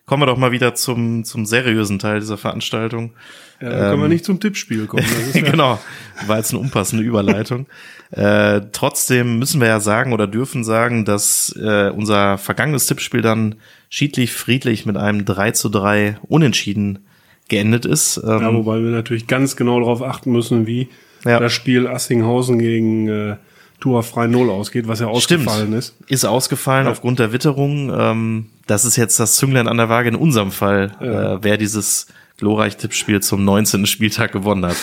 kommen 0.07 0.23
wir 0.23 0.27
doch 0.27 0.37
mal 0.37 0.53
wieder 0.53 0.77
zum, 0.77 1.25
zum 1.25 1.45
seriösen 1.45 1.99
Teil 1.99 2.21
dieser 2.21 2.39
Veranstaltung. 2.39 3.13
Ja, 3.61 3.69
dann 3.69 3.79
können 3.79 3.99
wir 3.99 4.05
ähm, 4.05 4.13
nicht 4.13 4.25
zum 4.25 4.39
Tippspiel 4.39 4.87
kommen. 4.87 5.05
Ja 5.35 5.43
genau, 5.43 5.81
war 6.29 6.37
jetzt 6.37 6.53
eine 6.53 6.61
unpassende 6.61 7.05
Überleitung. 7.05 7.67
äh, 8.13 8.61
trotzdem 8.71 9.41
müssen 9.41 9.61
wir 9.61 9.69
ja 9.69 9.81
sagen 9.81 10.13
oder 10.13 10.29
dürfen 10.29 10.63
sagen, 10.63 11.05
dass 11.05 11.53
äh, 11.61 11.91
unser 11.91 12.39
vergangenes 12.39 12.87
Tippspiel 12.87 13.23
dann 13.23 13.57
schiedlich 13.91 14.33
friedlich 14.33 14.87
mit 14.87 14.97
einem 14.97 15.27
3 15.27 15.51
zu 15.51 15.69
3 15.69 16.17
Unentschieden 16.23 17.01
geendet 17.49 17.85
ist. 17.85 18.17
Ähm, 18.25 18.41
ja, 18.41 18.55
wobei 18.55 18.83
wir 18.83 18.91
natürlich 18.91 19.27
ganz 19.27 19.57
genau 19.57 19.81
darauf 19.81 20.01
achten 20.01 20.33
müssen, 20.33 20.67
wie 20.67 20.89
ja. 21.27 21.39
das 21.39 21.53
Spiel 21.53 21.87
Assinghausen 21.87 22.59
gegen 22.59 23.09
äh, 23.09 23.37
Tour 23.81 24.03
frei 24.03 24.29
Null 24.29 24.49
ausgeht, 24.49 24.89
was 24.89 25.01
ja 25.01 25.09
ausgefallen 25.09 25.67
Stimmt. 25.67 25.75
ist. 25.75 25.95
Ist 26.07 26.25
ausgefallen 26.25 26.87
ja. 26.87 26.93
aufgrund 26.93 27.19
der 27.19 27.33
Witterung. 27.33 27.93
Ähm, 27.95 28.47
das 28.67 28.85
ist 28.85 28.97
jetzt 28.97 29.19
das 29.19 29.37
Zünglein 29.37 29.69
an 29.69 29.77
der 29.77 29.89
Waage 29.89 30.09
in 30.09 30.15
unserem 30.15 30.53
Fall, 30.53 30.97
ja. 31.01 31.35
äh, 31.35 31.39
wer 31.43 31.59
dieses 31.59 32.07
glorreiche 32.39 32.79
Tippspiel 32.79 33.21
zum 33.21 33.45
19. 33.45 33.85
Spieltag 33.87 34.33
gewonnen 34.33 34.65
hat. 34.65 34.77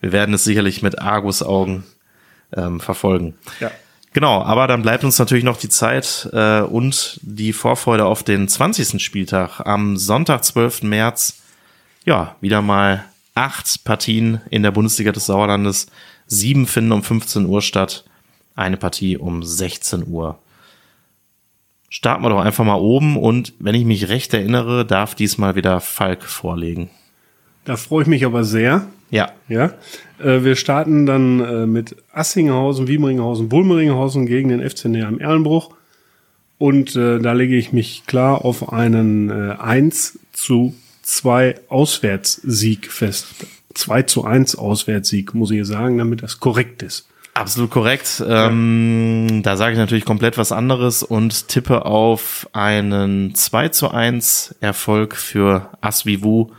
Wir 0.00 0.12
werden 0.12 0.34
es 0.34 0.44
sicherlich 0.44 0.82
mit 0.82 0.98
Argus-Augen 0.98 1.84
ähm, 2.56 2.80
verfolgen. 2.80 3.34
Ja. 3.60 3.70
Genau, 4.16 4.42
aber 4.42 4.66
dann 4.66 4.80
bleibt 4.80 5.04
uns 5.04 5.18
natürlich 5.18 5.44
noch 5.44 5.58
die 5.58 5.68
Zeit 5.68 6.30
äh, 6.32 6.62
und 6.62 7.20
die 7.20 7.52
Vorfreude 7.52 8.06
auf 8.06 8.22
den 8.22 8.48
20. 8.48 9.02
Spieltag 9.02 9.60
am 9.60 9.98
Sonntag, 9.98 10.42
12. 10.42 10.84
März. 10.84 11.42
Ja, 12.06 12.34
wieder 12.40 12.62
mal 12.62 13.04
acht 13.34 13.84
Partien 13.84 14.40
in 14.48 14.62
der 14.62 14.70
Bundesliga 14.70 15.12
des 15.12 15.26
Sauerlandes. 15.26 15.88
Sieben 16.26 16.66
finden 16.66 16.92
um 16.92 17.02
15 17.02 17.44
Uhr 17.44 17.60
statt 17.60 18.06
eine 18.54 18.78
Partie 18.78 19.18
um 19.18 19.42
16 19.42 20.06
Uhr. 20.06 20.38
Starten 21.90 22.24
wir 22.24 22.30
doch 22.30 22.40
einfach 22.40 22.64
mal 22.64 22.80
oben 22.80 23.18
und 23.18 23.52
wenn 23.58 23.74
ich 23.74 23.84
mich 23.84 24.08
recht 24.08 24.32
erinnere, 24.32 24.86
darf 24.86 25.14
diesmal 25.14 25.56
wieder 25.56 25.78
Falk 25.82 26.24
vorlegen. 26.24 26.88
Da 27.66 27.76
freue 27.76 28.04
ich 28.04 28.08
mich 28.08 28.24
aber 28.24 28.44
sehr. 28.44 28.86
Ja. 29.10 29.30
Ja. 29.48 29.74
Äh, 30.18 30.42
wir 30.42 30.56
starten 30.56 31.06
dann 31.06 31.40
äh, 31.40 31.66
mit 31.66 31.96
Assinghausen, 32.12 32.88
Wiemringhausen, 32.88 33.48
Bulmeringhausen 33.48 34.26
gegen 34.26 34.48
den 34.48 34.68
FC 34.68 34.86
am 34.86 35.18
Erlenbruch. 35.18 35.70
Und 36.58 36.96
äh, 36.96 37.18
da 37.18 37.32
lege 37.32 37.56
ich 37.56 37.72
mich 37.72 38.04
klar 38.06 38.44
auf 38.44 38.72
einen 38.72 39.30
äh, 39.30 39.56
1 39.58 40.18
zu 40.32 40.74
2 41.02 41.56
Auswärtssieg 41.68 42.90
fest. 42.90 43.26
2 43.74 44.02
zu 44.02 44.24
1 44.24 44.56
Auswärtssieg, 44.56 45.34
muss 45.34 45.50
ich 45.50 45.66
sagen, 45.66 45.98
damit 45.98 46.22
das 46.22 46.40
korrekt 46.40 46.82
ist. 46.82 47.08
Absolut 47.34 47.70
korrekt. 47.70 48.24
Ähm, 48.26 49.42
da 49.42 49.58
sage 49.58 49.72
ich 49.72 49.78
natürlich 49.78 50.06
komplett 50.06 50.38
was 50.38 50.52
anderes 50.52 51.02
und 51.02 51.48
tippe 51.48 51.84
auf 51.84 52.48
einen 52.54 53.34
2 53.34 53.68
zu 53.68 53.90
1 53.90 54.54
Erfolg 54.60 55.14
für 55.14 55.68
Asvivu, 55.82 56.52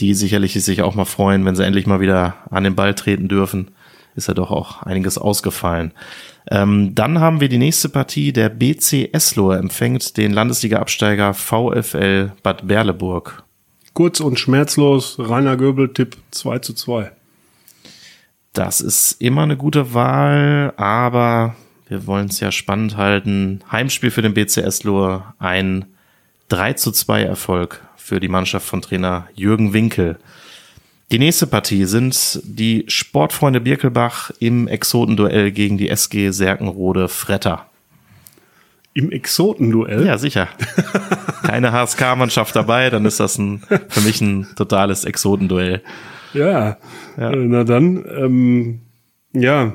die 0.00 0.14
sicherlich 0.14 0.54
sich 0.54 0.82
auch 0.82 0.94
mal 0.94 1.04
freuen, 1.04 1.44
wenn 1.44 1.56
sie 1.56 1.64
endlich 1.64 1.86
mal 1.86 2.00
wieder 2.00 2.34
an 2.50 2.64
den 2.64 2.74
Ball 2.74 2.94
treten 2.94 3.28
dürfen. 3.28 3.70
Ist 4.14 4.28
ja 4.28 4.34
doch 4.34 4.50
auch 4.50 4.82
einiges 4.82 5.16
ausgefallen. 5.16 5.92
Ähm, 6.50 6.94
dann 6.94 7.20
haben 7.20 7.40
wir 7.40 7.48
die 7.48 7.58
nächste 7.58 7.88
Partie. 7.88 8.32
Der 8.32 8.48
BC 8.48 9.10
Eslohe 9.12 9.56
empfängt 9.56 10.16
den 10.16 10.32
Landesliga-Absteiger 10.32 11.34
VfL 11.34 12.32
Bad 12.42 12.66
Berleburg. 12.66 13.42
Kurz 13.94 14.20
und 14.20 14.38
schmerzlos, 14.38 15.16
Rainer 15.18 15.56
Göbel, 15.56 15.92
Tipp 15.92 16.16
2 16.30 16.58
zu 16.60 16.74
2. 16.74 17.12
Das 18.52 18.80
ist 18.80 19.20
immer 19.20 19.42
eine 19.42 19.56
gute 19.56 19.94
Wahl, 19.94 20.74
aber 20.76 21.56
wir 21.88 22.06
wollen 22.06 22.28
es 22.28 22.40
ja 22.40 22.52
spannend 22.52 22.96
halten. 22.96 23.60
Heimspiel 23.70 24.10
für 24.10 24.22
den 24.22 24.34
BCS 24.34 24.84
Lohr, 24.84 25.34
ein 25.38 25.86
3 26.48 26.74
zu 26.74 26.90
2 26.92 27.22
Erfolg 27.22 27.80
für 28.02 28.18
die 28.18 28.28
Mannschaft 28.28 28.66
von 28.66 28.82
Trainer 28.82 29.28
Jürgen 29.34 29.72
Winkel. 29.72 30.18
Die 31.12 31.18
nächste 31.18 31.46
Partie 31.46 31.84
sind 31.84 32.40
die 32.42 32.84
Sportfreunde 32.88 33.60
Birkelbach 33.60 34.32
im 34.40 34.66
Exotenduell 34.66 35.52
gegen 35.52 35.78
die 35.78 35.88
SG 35.88 36.30
Serkenrode 36.30 37.08
Fretter. 37.08 37.66
Im 38.94 39.12
Exotenduell? 39.12 40.04
Ja, 40.04 40.18
sicher. 40.18 40.48
Keine 41.42 41.72
HSK-Mannschaft 41.72 42.56
dabei, 42.56 42.90
dann 42.90 43.04
ist 43.04 43.20
das 43.20 43.38
ein, 43.38 43.62
für 43.88 44.00
mich 44.00 44.20
ein 44.20 44.48
totales 44.56 45.04
Exotenduell. 45.04 45.82
Ja, 46.34 46.78
ja. 47.16 47.30
Äh, 47.30 47.36
na 47.36 47.64
dann, 47.64 48.04
ähm, 48.08 48.80
ja, 49.32 49.74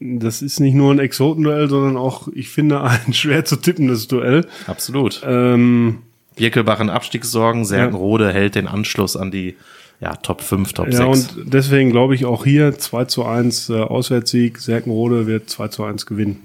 das 0.00 0.42
ist 0.42 0.60
nicht 0.60 0.74
nur 0.74 0.92
ein 0.92 0.98
Exotenduell, 0.98 1.68
sondern 1.68 1.96
auch, 1.96 2.28
ich 2.28 2.48
finde, 2.50 2.82
ein 2.82 3.12
schwer 3.12 3.44
zu 3.44 3.56
tippendes 3.56 4.06
Duell. 4.06 4.46
Absolut. 4.66 5.22
Ähm, 5.24 5.98
Birkelbach 6.36 6.80
in 6.80 6.90
Abstiegssorgen, 6.90 7.64
Serkenrode 7.64 8.26
ja. 8.26 8.30
hält 8.30 8.54
den 8.54 8.68
Anschluss 8.68 9.16
an 9.16 9.30
die 9.30 9.56
ja, 10.00 10.16
Top 10.16 10.40
5, 10.40 10.72
Top 10.72 10.86
ja, 10.86 10.92
6. 10.92 10.98
Ja, 10.98 11.06
und 11.06 11.54
deswegen 11.54 11.90
glaube 11.90 12.14
ich 12.14 12.24
auch 12.24 12.44
hier 12.44 12.76
2 12.76 13.04
zu 13.04 13.24
1 13.24 13.70
äh, 13.70 13.74
Auswärtssieg. 13.74 14.58
Serkenrode 14.58 15.28
wird 15.28 15.48
2 15.48 15.68
zu 15.68 15.84
1 15.84 16.06
gewinnen. 16.06 16.42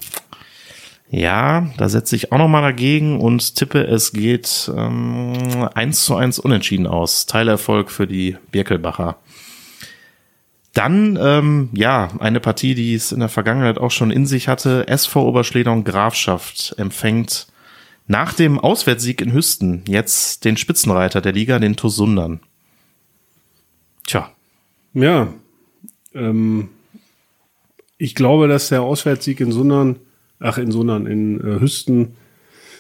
Ja, 1.09 1.67
da 1.77 1.89
setze 1.89 2.15
ich 2.15 2.31
auch 2.31 2.37
nochmal 2.37 2.61
dagegen 2.61 3.19
und 3.19 3.55
tippe, 3.55 3.81
es 3.83 4.11
geht 4.11 4.69
ähm, 4.75 5.69
1 5.73 6.03
zu 6.03 6.15
1 6.15 6.37
unentschieden 6.37 6.85
aus. 6.85 7.25
Teilerfolg 7.25 7.89
für 7.89 8.05
die 8.05 8.37
Birkelbacher. 8.51 9.17
Dann, 10.73 11.17
ähm, 11.19 11.69
ja, 11.73 12.09
eine 12.19 12.39
Partie, 12.39 12.75
die 12.75 12.93
es 12.93 13.11
in 13.11 13.21
der 13.21 13.29
Vergangenheit 13.29 13.79
auch 13.79 13.89
schon 13.89 14.11
in 14.11 14.27
sich 14.27 14.47
hatte. 14.47 14.87
SV 14.87 15.27
Oberschledern 15.27 15.83
Grafschaft 15.83 16.75
empfängt 16.77 17.47
nach 18.07 18.33
dem 18.33 18.57
Auswärtssieg 18.57 19.21
in 19.21 19.33
Hüsten 19.33 19.83
jetzt 19.87 20.45
den 20.45 20.57
Spitzenreiter 20.57 21.21
der 21.21 21.33
Liga, 21.33 21.59
den 21.59 21.75
Tosundern. 21.75 22.39
Tja. 24.05 24.31
Ja, 24.93 25.33
ähm, 26.15 26.69
ich 27.97 28.15
glaube, 28.15 28.47
dass 28.47 28.69
der 28.69 28.81
Auswärtssieg 28.81 29.39
in 29.41 29.51
Sundern, 29.51 29.97
ach 30.39 30.57
in 30.57 30.71
Sundern, 30.71 31.05
in 31.05 31.39
äh, 31.39 31.59
Hüsten 31.59 32.15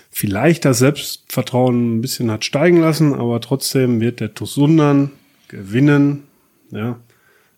vielleicht 0.09 0.65
das 0.65 0.79
Selbstvertrauen 0.79 1.97
ein 1.97 2.01
bisschen 2.01 2.31
hat 2.31 2.45
steigen 2.45 2.79
lassen, 2.79 3.13
aber 3.13 3.41
trotzdem 3.41 3.99
wird 3.99 4.19
der 4.19 4.33
TuS 4.33 4.53
Sundern 4.53 5.11
gewinnen. 5.47 6.23
Ja, 6.71 6.99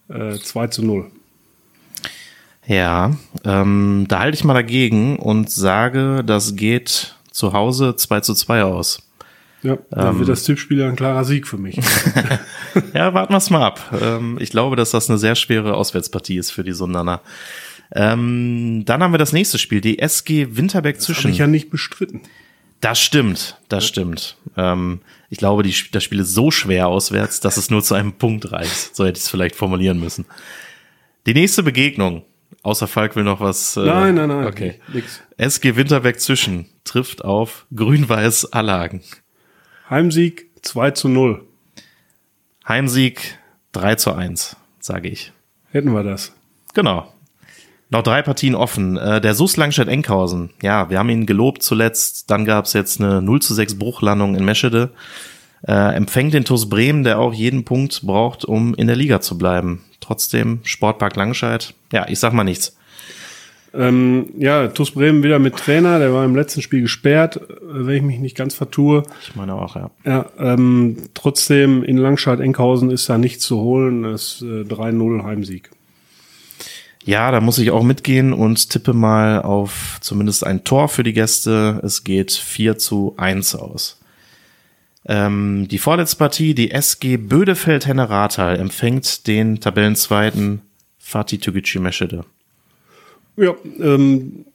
äh, 0.10 0.38
2 0.38 0.67
zu 0.67 0.84
0. 0.84 1.10
Ja, 2.65 3.17
ähm, 3.45 4.05
da 4.08 4.19
halte 4.19 4.36
ich 4.36 4.43
mal 4.43 4.53
dagegen 4.53 5.17
und 5.17 5.49
sage, 5.49 6.23
das 6.25 6.55
geht 6.55 7.15
zu 7.39 7.54
Hause 7.54 7.95
2 7.95 8.19
zu 8.21 8.34
2 8.36 8.63
aus. 8.63 9.02
Ja, 9.63 9.78
dann 9.91 10.13
Ähm. 10.13 10.19
wird 10.19 10.30
das 10.30 10.43
Tippspiel 10.43 10.82
ein 10.84 10.95
klarer 10.95 11.25
Sieg 11.25 11.47
für 11.47 11.58
mich. 11.58 11.78
Ja, 12.93 13.13
warten 13.15 13.34
wir 13.34 13.38
es 13.38 13.49
mal 13.49 13.65
ab. 13.65 13.82
Ähm, 13.99 14.38
ich 14.39 14.52
glaube, 14.52 14.75
dass 14.75 14.91
das 14.91 15.10
eine 15.10 15.17
sehr 15.17 15.36
schwere 15.36 15.73
Auswärtspartie 15.73 16.38
ist 16.38 16.52
für 16.52 16.63
die 16.63 16.71
Sundaner. 16.71 17.21
Ähm, 17.95 18.84
dann 18.86 19.02
haben 19.02 19.12
wir 19.12 19.17
das 19.17 19.34
nächste 19.34 19.58
Spiel, 19.58 19.82
die 19.82 19.97
SG 19.99 20.49
Winterberg 20.52 20.95
Habe 20.95 21.04
zwischen. 21.04 21.32
ich 21.32 21.39
ja 21.39 21.47
nicht 21.47 21.71
bestritten. 21.71 22.21
Das 22.80 22.99
stimmt, 23.02 23.58
das 23.67 23.86
stimmt. 23.88 24.38
Ähm, 24.56 25.02
ich 25.30 25.39
glaube, 25.39 25.63
die, 25.63 25.73
das 25.91 26.04
Spiel 26.04 26.19
ist 26.19 26.34
so 26.34 26.52
schwer 26.52 26.88
auswärts, 26.88 27.39
dass 27.39 27.58
es 27.58 27.69
nur 27.71 27.84
zu 27.84 27.95
einem 27.95 28.13
Punkt 28.13 28.52
reicht. 28.52 28.95
So 28.95 29.04
hätte 29.06 29.17
ich 29.17 29.23
es 29.23 29.30
vielleicht 29.30 29.56
formulieren 29.56 29.99
müssen. 29.99 30.25
Die 31.25 31.34
nächste 31.34 31.63
Begegnung. 31.63 32.23
Außer 32.63 32.88
Falk 32.88 33.15
will 33.15 33.23
noch 33.23 33.39
was. 33.39 33.77
Äh, 33.77 33.85
Nein, 33.85 34.15
nein, 34.15 34.27
nein. 34.29 34.45
Okay. 34.47 34.79
Nix. 34.93 35.21
SG 35.38 35.75
Winterberg 35.75 36.19
zwischen 36.19 36.67
trifft 36.83 37.23
auf 37.23 37.65
Grün-Weiß 37.73 38.51
Allagen. 38.53 39.01
Heimsieg 39.89 40.49
2 40.62 40.91
zu 40.91 41.07
0. 41.07 41.45
Heimsieg 42.67 43.39
3 43.71 43.95
zu 43.95 44.13
1, 44.13 44.55
sage 44.79 45.09
ich. 45.09 45.31
Hätten 45.71 45.93
wir 45.93 46.03
das. 46.03 46.33
Genau. 46.73 47.12
Noch 47.91 48.03
drei 48.03 48.21
Partien 48.21 48.53
offen. 48.53 48.97
Äh, 48.97 49.19
der 49.21 49.33
SUS 49.33 49.57
Langstedt-Enkhausen. 49.57 50.51
Ja, 50.62 50.89
wir 50.89 50.99
haben 50.99 51.09
ihn 51.09 51.25
gelobt 51.25 51.63
zuletzt. 51.63 52.29
Dann 52.29 52.45
gab 52.45 52.65
es 52.65 52.73
jetzt 52.73 53.01
eine 53.01 53.21
0 53.21 53.41
zu 53.41 53.53
6 53.55 53.79
Bruchlandung 53.79 54.35
in 54.35 54.45
Meschede. 54.45 54.91
Äh, 55.67 55.95
empfängt 55.95 56.33
den 56.33 56.45
TuS 56.45 56.69
Bremen, 56.69 57.03
der 57.03 57.19
auch 57.19 57.33
jeden 57.33 57.65
Punkt 57.65 58.01
braucht, 58.03 58.45
um 58.45 58.75
in 58.75 58.88
der 58.88 58.95
Liga 58.95 59.21
zu 59.21 59.38
bleiben. 59.38 59.83
Trotzdem 60.09 60.61
Sportpark 60.63 61.15
Langscheid. 61.17 61.75
Ja, 61.93 62.07
ich 62.09 62.17
sag 62.17 62.33
mal 62.33 62.43
nichts. 62.43 62.75
Ähm, 63.75 64.29
ja, 64.39 64.67
TuS 64.69 64.89
Bremen 64.89 65.21
wieder 65.21 65.37
mit 65.37 65.55
Trainer. 65.55 65.99
Der 65.99 66.11
war 66.11 66.25
im 66.25 66.35
letzten 66.35 66.63
Spiel 66.63 66.81
gesperrt, 66.81 67.37
äh, 67.37 67.41
wenn 67.61 67.95
ich 67.95 68.01
mich 68.01 68.17
nicht 68.17 68.35
ganz 68.35 68.55
vertue. 68.55 69.03
Ich 69.21 69.35
meine 69.35 69.53
auch, 69.53 69.75
ja. 69.75 69.91
Ja, 70.03 70.25
ähm, 70.39 70.97
trotzdem 71.13 71.83
in 71.83 71.97
Langscheid-Enkhausen 71.97 72.89
ist 72.89 73.07
da 73.07 73.19
nichts 73.19 73.45
zu 73.45 73.59
holen. 73.59 74.03
Es 74.03 74.41
ist 74.41 74.41
äh, 74.41 74.63
3-0 74.63 75.23
Heimsieg. 75.23 75.69
Ja, 77.03 77.29
da 77.29 77.39
muss 77.39 77.59
ich 77.59 77.69
auch 77.69 77.83
mitgehen 77.83 78.33
und 78.33 78.71
tippe 78.71 78.93
mal 78.93 79.43
auf 79.43 79.99
zumindest 80.01 80.43
ein 80.43 80.63
Tor 80.63 80.89
für 80.89 81.03
die 81.03 81.13
Gäste. 81.13 81.79
Es 81.83 82.03
geht 82.03 82.31
4 82.31 82.79
zu 82.79 83.13
1 83.17 83.53
aus. 83.53 83.98
Ähm, 85.11 85.67
die 85.67 85.79
vorletzte 85.79 86.17
Partie, 86.17 86.53
die 86.53 86.69
SG 86.69 87.17
Bödefeld-Henne-Rathal, 87.17 88.59
empfängt 88.59 89.25
den 89.25 89.59
Tabellenzweiten 89.59 90.61
Fatih 90.99 91.39
Tügici 91.39 91.79
Meschede. 91.79 92.25
Ja, 93.35 93.55
ähm, 93.79 94.45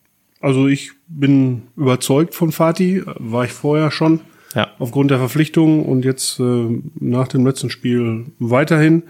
also 0.40 0.68
ich 0.68 0.92
bin 1.08 1.62
überzeugt 1.76 2.36
von 2.36 2.52
Fatih, 2.52 3.02
war 3.18 3.46
ich 3.46 3.52
vorher 3.52 3.90
schon 3.90 4.20
Ja. 4.54 4.68
aufgrund 4.78 5.10
der 5.10 5.18
Verpflichtung 5.18 5.84
und 5.84 6.04
jetzt 6.04 6.38
äh, 6.38 6.80
nach 7.00 7.26
dem 7.26 7.44
letzten 7.44 7.70
Spiel 7.70 8.26
weiterhin. 8.38 9.02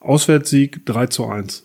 Auswärtssieg 0.00 0.86
3 0.86 1.08
zu 1.08 1.26
1. 1.26 1.64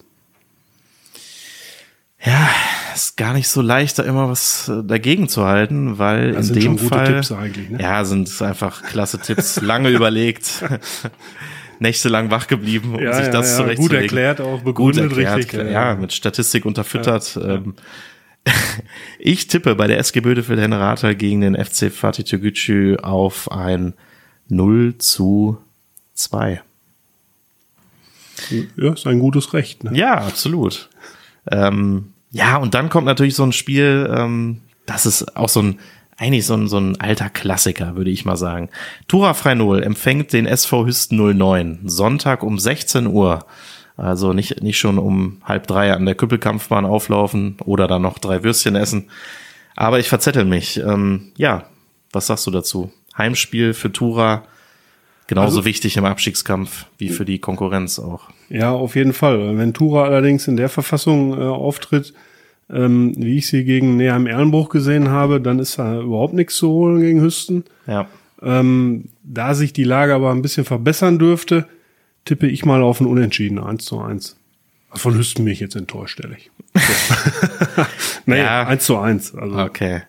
Ja, 2.23 2.49
ist 2.93 3.17
gar 3.17 3.33
nicht 3.33 3.47
so 3.47 3.61
leicht, 3.61 3.97
da 3.97 4.03
immer 4.03 4.29
was 4.29 4.69
äh, 4.69 4.83
dagegen 4.83 5.27
zu 5.27 5.43
halten, 5.45 5.97
weil 5.97 6.33
Das 6.33 6.49
in 6.49 6.53
dem 6.55 6.63
schon 6.63 6.77
gute 6.77 6.87
Fall, 6.89 7.07
Tipps 7.07 7.31
eigentlich, 7.31 7.69
ne? 7.69 7.81
ja, 7.81 8.05
sind 8.05 8.41
einfach 8.41 8.83
klasse 8.83 9.19
Tipps, 9.19 9.59
lange 9.61 9.89
überlegt, 9.91 10.63
nächtelang 11.79 12.29
wach 12.29 12.47
geblieben, 12.47 12.93
um 12.95 13.01
Ja, 13.01 13.13
sich 13.13 13.29
das 13.29 13.51
ja, 13.51 13.57
zurechtzulegen. 13.57 13.87
gut 13.87 13.91
erklärt, 14.03 14.41
auch 14.41 14.57
Gut 14.57 14.65
begründet 14.65 15.03
erklärt, 15.05 15.37
richtig. 15.37 15.59
klar, 15.61 15.69
ja. 15.71 15.95
mit 15.95 16.13
Statistik 16.13 16.65
unterfüttert. 16.65 17.39
Ähm, 17.43 17.73
ich 19.19 19.47
tippe 19.47 19.73
bei 19.75 19.87
der 19.87 19.97
SG 19.97 20.19
Bödefeld 20.19 20.59
Hennerata 20.59 21.13
gegen 21.13 21.41
den 21.41 21.55
FC 21.55 21.91
Fatih 21.91 22.23
Tegucci 22.23 22.97
auf 23.01 23.51
ein 23.51 23.93
0 24.47 24.95
zu 24.99 25.57
2. 26.13 26.61
ja, 28.77 28.93
ist 28.93 29.07
ein 29.07 29.19
gutes 29.19 29.53
Recht. 29.53 29.83
Ne? 29.83 29.97
Ja, 29.97 30.15
absolut. 30.19 30.89
Ähm, 31.49 32.13
ja, 32.31 32.57
und 32.57 32.73
dann 32.73 32.89
kommt 32.89 33.05
natürlich 33.05 33.35
so 33.35 33.43
ein 33.43 33.51
Spiel, 33.51 34.11
ähm, 34.15 34.61
das 34.85 35.05
ist 35.05 35.35
auch 35.35 35.49
so 35.49 35.61
ein, 35.61 35.79
eigentlich 36.17 36.45
so 36.45 36.53
ein, 36.53 36.67
so 36.67 36.77
ein 36.77 36.99
alter 36.99 37.29
Klassiker, 37.29 37.95
würde 37.95 38.11
ich 38.11 38.25
mal 38.25 38.37
sagen. 38.37 38.69
Tura 39.07 39.33
Freinol 39.33 39.83
empfängt 39.83 40.33
den 40.33 40.45
SV 40.45 40.85
Hüsten 40.85 41.17
09, 41.17 41.79
Sonntag 41.85 42.43
um 42.43 42.59
16 42.59 43.07
Uhr. 43.07 43.45
Also 43.97 44.33
nicht, 44.33 44.63
nicht 44.63 44.79
schon 44.79 44.97
um 44.97 45.41
halb 45.43 45.67
drei 45.67 45.93
an 45.93 46.05
der 46.05 46.15
Küppelkampfbahn 46.15 46.85
auflaufen 46.85 47.57
oder 47.65 47.87
dann 47.87 48.01
noch 48.01 48.19
drei 48.19 48.43
Würstchen 48.43 48.75
essen. 48.75 49.09
Aber 49.75 49.99
ich 49.99 50.09
verzettel 50.09 50.45
mich. 50.45 50.77
Ähm, 50.77 51.31
ja, 51.37 51.65
was 52.11 52.27
sagst 52.27 52.47
du 52.47 52.51
dazu? 52.51 52.91
Heimspiel 53.17 53.73
für 53.73 53.91
Tura, 53.91 54.43
genauso 55.31 55.57
Also- 55.59 55.65
wichtig 55.65 55.95
im 55.97 56.03
Abstiegskampf 56.05 56.85
wie 56.97 57.07
für 57.09 57.23
die 57.25 57.39
Konkurrenz 57.39 57.99
auch. 57.99 58.29
Ja, 58.49 58.71
auf 58.73 58.95
jeden 58.97 59.13
Fall. 59.13 59.57
Wenn 59.57 59.73
Tura 59.73 60.03
allerdings 60.03 60.47
in 60.49 60.57
der 60.57 60.67
Verfassung 60.67 61.33
äh, 61.39 61.43
auftritt, 61.43 62.13
ähm, 62.69 63.13
wie 63.17 63.37
ich 63.37 63.47
sie 63.47 63.63
gegen 63.63 63.95
Neheim 63.95 64.27
Erlenbruch 64.27 64.67
gesehen 64.69 65.09
habe, 65.09 65.39
dann 65.39 65.59
ist 65.59 65.79
da 65.79 66.01
überhaupt 66.01 66.33
nichts 66.33 66.55
zu 66.55 66.69
holen 66.69 66.99
gegen 66.99 67.21
Hüsten. 67.21 67.63
Ja. 67.87 68.07
Ähm, 68.41 69.05
da 69.23 69.53
sich 69.53 69.71
die 69.71 69.83
Lage 69.85 70.13
aber 70.13 70.31
ein 70.31 70.41
bisschen 70.41 70.65
verbessern 70.65 71.17
dürfte, 71.17 71.65
tippe 72.25 72.47
ich 72.47 72.65
mal 72.65 72.81
auf 72.81 72.99
ein 72.99 73.07
Unentschieden, 73.07 73.57
1 73.59 73.85
zu 73.85 73.99
1. 74.01 74.35
Von 74.93 75.15
Hüsten 75.15 75.45
bin 75.45 75.53
ich 75.53 75.61
jetzt 75.61 75.75
enttäuscht, 75.77 76.19
ehrlich. 76.21 76.51
So. 76.75 76.81
nee, 78.25 78.39
Ja. 78.39 78.67
1 78.67 78.83
zu 78.85 78.97
1. 78.97 79.33
Also, 79.35 79.57
Okay. 79.57 80.01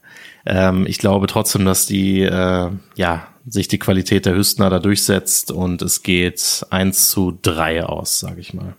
Ähm, 0.44 0.86
ich 0.88 0.98
glaube 0.98 1.28
trotzdem, 1.28 1.64
dass 1.64 1.86
die, 1.86 2.22
äh, 2.22 2.68
ja, 2.96 3.28
sich 3.46 3.68
die 3.68 3.78
Qualität 3.78 4.26
der 4.26 4.36
Hüstner 4.36 4.70
da 4.70 4.78
durchsetzt 4.78 5.50
und 5.50 5.82
es 5.82 6.02
geht 6.02 6.64
1 6.70 7.08
zu 7.08 7.38
3 7.42 7.84
aus, 7.84 8.20
sage 8.20 8.40
ich 8.40 8.54
mal. 8.54 8.74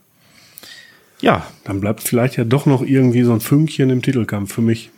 Ja, 1.22 1.46
Dann 1.64 1.80
bleibt 1.80 2.02
vielleicht 2.02 2.36
ja 2.38 2.44
doch 2.44 2.66
noch 2.66 2.82
irgendwie 2.82 3.24
so 3.24 3.32
ein 3.34 3.40
Fünkchen 3.40 3.90
im 3.90 4.02
Titelkampf 4.02 4.54
für 4.54 4.62
mich. 4.62 4.90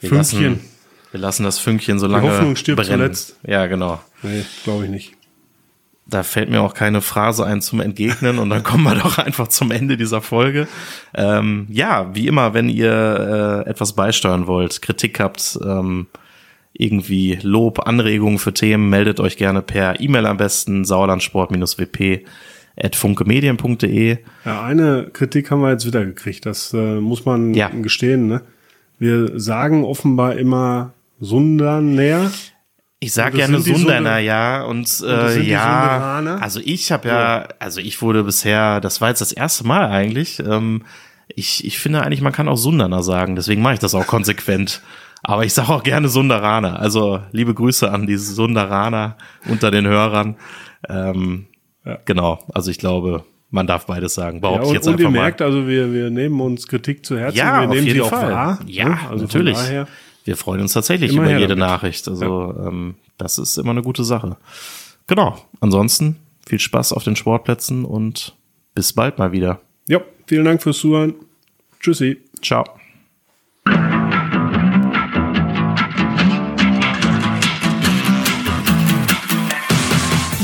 wir 0.00 0.08
Fünkchen. 0.08 0.42
lassen, 0.52 0.60
wir 1.12 1.20
lassen 1.20 1.44
das 1.44 1.58
Fünkchen 1.58 1.98
so 1.98 2.06
lange 2.06 2.30
Hoffnung 2.30 2.56
stirbt 2.56 2.80
brennen. 2.82 2.98
zuletzt. 2.98 3.36
Ja, 3.46 3.66
genau. 3.66 4.00
Nee, 4.22 4.44
glaube 4.64 4.84
ich 4.84 4.90
nicht. 4.90 5.12
Da 6.06 6.22
fällt 6.22 6.50
mir 6.50 6.60
auch 6.60 6.74
keine 6.74 7.00
Phrase 7.00 7.46
ein 7.46 7.62
zum 7.62 7.80
Entgegnen 7.80 8.38
und 8.38 8.50
dann 8.50 8.62
kommen 8.62 8.84
wir 8.84 8.94
doch 9.02 9.18
einfach 9.18 9.48
zum 9.48 9.70
Ende 9.70 9.96
dieser 9.96 10.20
Folge. 10.22 10.66
Ähm, 11.14 11.66
ja, 11.70 12.14
wie 12.14 12.26
immer, 12.26 12.52
wenn 12.54 12.68
ihr 12.68 13.64
äh, 13.66 13.70
etwas 13.70 13.94
beisteuern 13.94 14.46
wollt, 14.46 14.80
Kritik 14.82 15.20
habt, 15.20 15.58
ähm, 15.64 16.06
irgendwie 16.76 17.38
Lob, 17.42 17.86
Anregungen 17.86 18.38
für 18.38 18.52
Themen, 18.52 18.90
meldet 18.90 19.20
euch 19.20 19.36
gerne 19.36 19.62
per 19.62 20.00
E-Mail 20.00 20.26
am 20.26 20.36
besten 20.36 20.84
sauerlandsport-wp 20.84 22.24
at 22.76 22.96
funkemedien.de. 22.96 24.18
Ja, 24.44 24.62
eine 24.64 25.08
Kritik 25.12 25.50
haben 25.50 25.60
wir 25.62 25.70
jetzt 25.70 25.86
wieder 25.86 26.04
gekriegt. 26.04 26.44
Das 26.46 26.72
äh, 26.74 26.96
muss 27.00 27.24
man 27.24 27.54
Ja. 27.54 27.68
gestehen. 27.68 28.26
Ne? 28.26 28.42
Wir 28.98 29.38
sagen 29.38 29.84
offenbar 29.84 30.36
immer 30.36 30.92
Sundern 31.20 31.94
näher. 31.94 32.30
Ich 32.98 33.12
sag 33.12 33.34
gerne 33.34 33.60
Sunderner, 33.60 34.10
Sunde- 34.16 34.24
ja, 34.24 34.62
und, 34.64 34.88
äh, 35.06 35.40
ja, 35.42 36.38
also 36.40 36.58
ich 36.64 36.90
habe 36.90 37.08
ja, 37.08 37.48
also 37.58 37.80
ich 37.80 38.00
wurde 38.00 38.24
bisher, 38.24 38.80
das 38.80 39.00
war 39.02 39.10
jetzt 39.10 39.20
das 39.20 39.30
erste 39.32 39.66
Mal 39.66 39.86
eigentlich, 39.88 40.40
ähm, 40.40 40.84
ich, 41.28 41.64
ich 41.66 41.78
finde 41.78 42.02
eigentlich, 42.02 42.22
man 42.22 42.32
kann 42.32 42.48
auch 42.48 42.56
Sunderner 42.56 43.02
sagen, 43.02 43.36
deswegen 43.36 43.60
mache 43.62 43.74
ich 43.74 43.78
das 43.80 43.94
auch 43.94 44.06
konsequent. 44.06 44.80
Aber 45.24 45.44
ich 45.44 45.52
sage 45.54 45.70
auch 45.70 45.82
gerne 45.82 46.08
Sunderaner. 46.08 46.78
Also 46.78 47.20
liebe 47.32 47.54
Grüße 47.54 47.90
an 47.90 48.06
die 48.06 48.16
Sunderaner 48.16 49.16
unter 49.48 49.70
den 49.70 49.86
Hörern. 49.86 50.36
Ähm, 50.88 51.46
Ja. 51.86 51.98
Genau, 52.06 52.38
also 52.54 52.70
ich 52.70 52.78
glaube, 52.78 53.24
man 53.50 53.66
darf 53.66 53.86
beides 53.86 54.14
sagen. 54.14 54.36
Ja, 54.36 54.40
Behaupte 54.40 54.62
ich 54.62 54.68
und, 54.68 54.74
jetzt 54.74 54.86
und 54.86 54.92
einfach 54.94 55.04
ihr 55.04 55.10
mal. 55.10 55.22
merkt, 55.22 55.42
also 55.42 55.66
wir, 55.66 55.92
wir 55.92 56.08
nehmen 56.10 56.40
uns 56.40 56.66
Kritik 56.66 57.04
zu 57.04 57.18
Herzen. 57.18 57.36
Ja, 57.36 57.60
wir 57.60 57.68
auf 57.68 57.74
nehmen 57.74 57.86
jeden 57.86 58.02
sie 58.04 58.08
Fall. 58.08 58.24
auch 58.24 58.30
wahr. 58.36 58.58
Ja, 58.66 58.88
ne? 58.88 58.98
also 59.10 59.24
natürlich. 59.24 59.58
Wir 60.24 60.36
freuen 60.38 60.62
uns 60.62 60.72
tatsächlich 60.72 61.12
Immer 61.12 61.24
über 61.24 61.32
jede 61.32 61.48
damit. 61.48 61.58
Nachricht. 61.58 62.08
Also 62.08 62.54
ähm, 62.66 62.94
das 63.18 63.36
ist 63.38 63.58
immer 63.58 63.72
eine 63.72 63.82
gute 63.82 64.04
Sache. 64.04 64.36
Genau. 65.06 65.36
Ansonsten 65.60 66.16
viel 66.46 66.58
Spaß 66.58 66.92
auf 66.94 67.04
den 67.04 67.16
Sportplätzen 67.16 67.84
und 67.84 68.34
bis 68.74 68.92
bald 68.94 69.18
mal 69.18 69.32
wieder. 69.32 69.60
ja, 69.86 70.00
vielen 70.26 70.46
Dank 70.46 70.62
fürs 70.62 70.78
Zuhören. 70.78 71.14
Tschüssi. 71.80 72.16
Ciao. 72.42 72.64